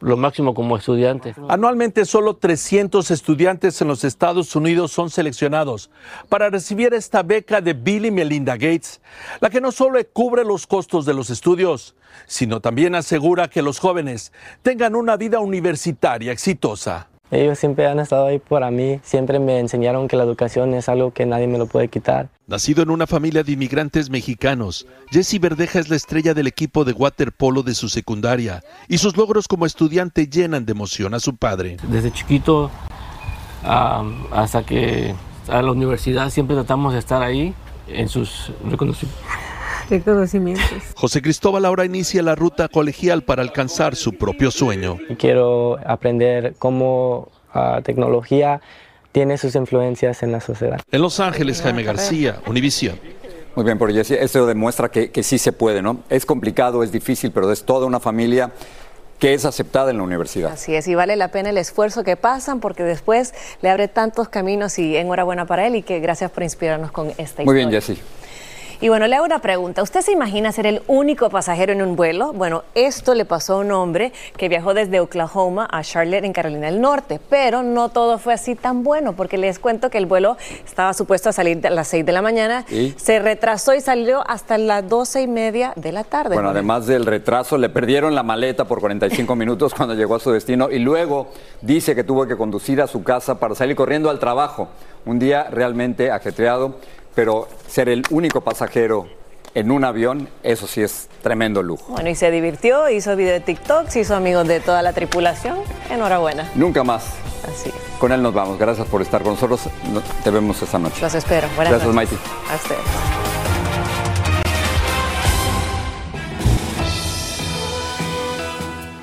lo 0.00 0.16
máximo 0.16 0.54
como 0.54 0.76
estudiante. 0.76 1.34
Anualmente 1.48 2.04
solo 2.04 2.36
300 2.36 3.10
estudiantes 3.10 3.80
en 3.80 3.88
los 3.88 4.04
Estados 4.04 4.54
Unidos 4.54 4.92
son 4.92 5.10
seleccionados 5.10 5.90
para 6.28 6.50
recibir 6.50 6.92
esta 6.94 7.22
beca 7.22 7.60
de 7.60 7.72
Bill 7.72 8.06
y 8.06 8.10
Melinda 8.10 8.54
Gates, 8.54 9.00
la 9.40 9.50
que 9.50 9.60
no 9.60 9.72
solo 9.72 9.98
cubre 10.12 10.44
los 10.44 10.66
costos 10.66 11.06
de 11.06 11.14
los 11.14 11.30
estudios, 11.30 11.94
sino 12.26 12.60
también 12.60 12.94
asegura 12.94 13.48
que 13.48 13.62
los 13.62 13.78
jóvenes 13.78 14.32
tengan 14.62 14.94
una 14.94 15.16
vida 15.16 15.40
universitaria 15.40 16.32
exitosa. 16.32 17.08
Ellos 17.30 17.58
siempre 17.58 17.86
han 17.88 17.98
estado 17.98 18.26
ahí 18.26 18.38
para 18.38 18.70
mí, 18.70 19.00
siempre 19.02 19.40
me 19.40 19.58
enseñaron 19.58 20.06
que 20.06 20.16
la 20.16 20.22
educación 20.22 20.74
es 20.74 20.88
algo 20.88 21.12
que 21.12 21.26
nadie 21.26 21.48
me 21.48 21.58
lo 21.58 21.66
puede 21.66 21.88
quitar. 21.88 22.28
Nacido 22.46 22.84
en 22.84 22.90
una 22.90 23.06
familia 23.06 23.42
de 23.42 23.52
inmigrantes 23.52 24.10
mexicanos, 24.10 24.86
Jesse 25.10 25.40
Verdeja 25.40 25.80
es 25.80 25.88
la 25.88 25.96
estrella 25.96 26.34
del 26.34 26.46
equipo 26.46 26.84
de 26.84 26.92
waterpolo 26.92 27.64
de 27.64 27.74
su 27.74 27.88
secundaria 27.88 28.62
y 28.88 28.98
sus 28.98 29.16
logros 29.16 29.48
como 29.48 29.66
estudiante 29.66 30.28
llenan 30.28 30.64
de 30.64 30.72
emoción 30.72 31.14
a 31.14 31.20
su 31.20 31.36
padre. 31.36 31.78
Desde 31.88 32.12
chiquito 32.12 32.70
hasta 33.64 34.62
que 34.64 35.12
a 35.48 35.62
la 35.62 35.72
universidad 35.72 36.30
siempre 36.30 36.54
tratamos 36.54 36.92
de 36.92 37.00
estar 37.00 37.22
ahí 37.22 37.52
en 37.88 38.08
sus 38.08 38.52
reconocimientos 38.64 39.45
reconocimientos. 39.90 40.82
José 40.94 41.22
Cristóbal 41.22 41.64
ahora 41.64 41.84
inicia 41.84 42.22
la 42.22 42.34
ruta 42.34 42.68
colegial 42.68 43.22
para 43.22 43.42
alcanzar 43.42 43.96
su 43.96 44.12
propio 44.12 44.50
sueño. 44.50 44.98
Quiero 45.18 45.78
aprender 45.86 46.54
cómo 46.58 47.28
la 47.54 47.76
ah, 47.76 47.82
tecnología 47.82 48.60
tiene 49.12 49.38
sus 49.38 49.54
influencias 49.54 50.22
en 50.22 50.32
la 50.32 50.40
sociedad. 50.40 50.80
En 50.90 51.00
Los 51.00 51.20
Ángeles, 51.20 51.62
Jaime 51.62 51.82
García, 51.82 52.40
Univisión. 52.46 52.98
Muy 53.54 53.64
bien, 53.64 53.78
porque 53.78 53.98
eso 54.00 54.44
demuestra 54.44 54.90
que, 54.90 55.10
que 55.10 55.22
sí 55.22 55.38
se 55.38 55.52
puede, 55.52 55.80
¿no? 55.80 56.00
Es 56.10 56.26
complicado, 56.26 56.82
es 56.82 56.92
difícil, 56.92 57.30
pero 57.30 57.50
es 57.50 57.64
toda 57.64 57.86
una 57.86 57.98
familia 57.98 58.52
que 59.18 59.34
es 59.34 59.44
aceptada 59.44 59.90
en 59.90 59.96
la 59.96 60.02
universidad. 60.02 60.52
Así 60.52 60.74
es, 60.74 60.86
y 60.88 60.94
vale 60.94 61.16
la 61.16 61.28
pena 61.28 61.50
el 61.50 61.58
esfuerzo 61.58 62.04
que 62.04 62.16
pasan 62.16 62.60
porque 62.60 62.82
después 62.82 63.32
le 63.62 63.70
abre 63.70 63.88
tantos 63.88 64.28
caminos 64.28 64.78
y 64.78 64.96
enhorabuena 64.96 65.46
para 65.46 65.66
él 65.66 65.76
y 65.76 65.82
que 65.82 66.00
gracias 66.00 66.30
por 66.30 66.42
inspirarnos 66.42 66.92
con 66.92 67.08
esta 67.08 67.22
historia. 67.22 67.44
Muy 67.46 67.54
bien, 67.54 67.70
Jessy. 67.70 67.98
Y 68.80 68.90
bueno, 68.90 69.06
le 69.06 69.16
hago 69.16 69.24
una 69.24 69.38
pregunta. 69.38 69.82
¿Usted 69.82 70.02
se 70.02 70.12
imagina 70.12 70.52
ser 70.52 70.66
el 70.66 70.82
único 70.86 71.30
pasajero 71.30 71.72
en 71.72 71.80
un 71.80 71.96
vuelo? 71.96 72.34
Bueno, 72.34 72.64
esto 72.74 73.14
le 73.14 73.24
pasó 73.24 73.54
a 73.54 73.56
un 73.58 73.72
hombre 73.72 74.12
que 74.36 74.50
viajó 74.50 74.74
desde 74.74 75.00
Oklahoma 75.00 75.66
a 75.70 75.82
Charlotte 75.82 76.24
en 76.24 76.34
Carolina 76.34 76.66
del 76.66 76.82
Norte, 76.82 77.18
pero 77.30 77.62
no 77.62 77.88
todo 77.88 78.18
fue 78.18 78.34
así 78.34 78.54
tan 78.54 78.84
bueno, 78.84 79.14
porque 79.14 79.38
les 79.38 79.58
cuento 79.58 79.88
que 79.88 79.96
el 79.96 80.04
vuelo 80.04 80.36
estaba 80.66 80.92
supuesto 80.92 81.30
a 81.30 81.32
salir 81.32 81.66
a 81.66 81.70
las 81.70 81.88
6 81.88 82.04
de 82.04 82.12
la 82.12 82.20
mañana, 82.20 82.66
se 82.96 83.18
retrasó 83.18 83.74
y 83.74 83.80
salió 83.80 84.22
hasta 84.28 84.58
las 84.58 84.86
12 84.86 85.22
y 85.22 85.26
media 85.26 85.72
de 85.76 85.92
la 85.92 86.04
tarde. 86.04 86.34
Bueno, 86.34 86.50
además 86.50 86.86
del 86.86 87.06
retraso, 87.06 87.56
le 87.56 87.70
perdieron 87.70 88.14
la 88.14 88.22
maleta 88.22 88.66
por 88.66 88.80
45 88.80 89.34
minutos 89.36 89.72
cuando 89.74 89.94
llegó 89.94 90.16
a 90.16 90.20
su 90.20 90.32
destino 90.32 90.70
y 90.70 90.80
luego 90.80 91.28
dice 91.62 91.94
que 91.94 92.04
tuvo 92.04 92.26
que 92.26 92.36
conducir 92.36 92.82
a 92.82 92.86
su 92.86 93.02
casa 93.02 93.40
para 93.40 93.54
salir 93.54 93.74
corriendo 93.74 94.10
al 94.10 94.18
trabajo. 94.18 94.68
Un 95.06 95.18
día 95.20 95.44
realmente 95.44 96.10
ajetreado 96.10 96.76
pero 97.16 97.48
ser 97.66 97.88
el 97.88 98.04
único 98.10 98.42
pasajero 98.42 99.08
en 99.54 99.70
un 99.70 99.84
avión, 99.84 100.28
eso 100.42 100.66
sí 100.66 100.82
es 100.82 101.08
tremendo 101.22 101.62
lujo. 101.62 101.92
Bueno, 101.94 102.10
y 102.10 102.14
se 102.14 102.30
divirtió, 102.30 102.90
hizo 102.90 103.16
video 103.16 103.32
de 103.32 103.40
TikTok, 103.40 103.88
se 103.88 104.00
hizo 104.00 104.14
amigos 104.14 104.46
de 104.46 104.60
toda 104.60 104.82
la 104.82 104.92
tripulación. 104.92 105.58
Enhorabuena. 105.90 106.48
Nunca 106.54 106.84
más. 106.84 107.14
Así. 107.42 107.72
Con 107.98 108.12
él 108.12 108.22
nos 108.22 108.34
vamos. 108.34 108.58
Gracias 108.58 108.86
por 108.86 109.00
estar 109.00 109.22
con 109.22 109.32
nosotros. 109.32 109.62
Te 110.22 110.30
vemos 110.30 110.60
esta 110.60 110.78
noche. 110.78 111.00
Los 111.00 111.14
espero. 111.14 111.48
Buenas 111.56 111.72
Gracias, 111.72 111.94
Maiti. 111.94 112.16
A 112.50 112.54
ustedes. 112.54 112.80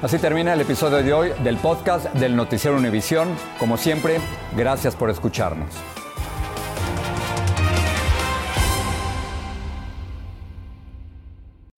Así 0.04 0.20
termina 0.20 0.54
el 0.54 0.62
episodio 0.62 1.02
de 1.02 1.14
hoy 1.14 1.32
del 1.44 1.58
podcast 1.58 2.14
del 2.14 2.36
Noticiero 2.36 2.78
Univisión. 2.78 3.30
Como 3.58 3.78
siempre, 3.78 4.20
gracias 4.56 4.96
por 4.96 5.10
escucharnos. 5.10 5.70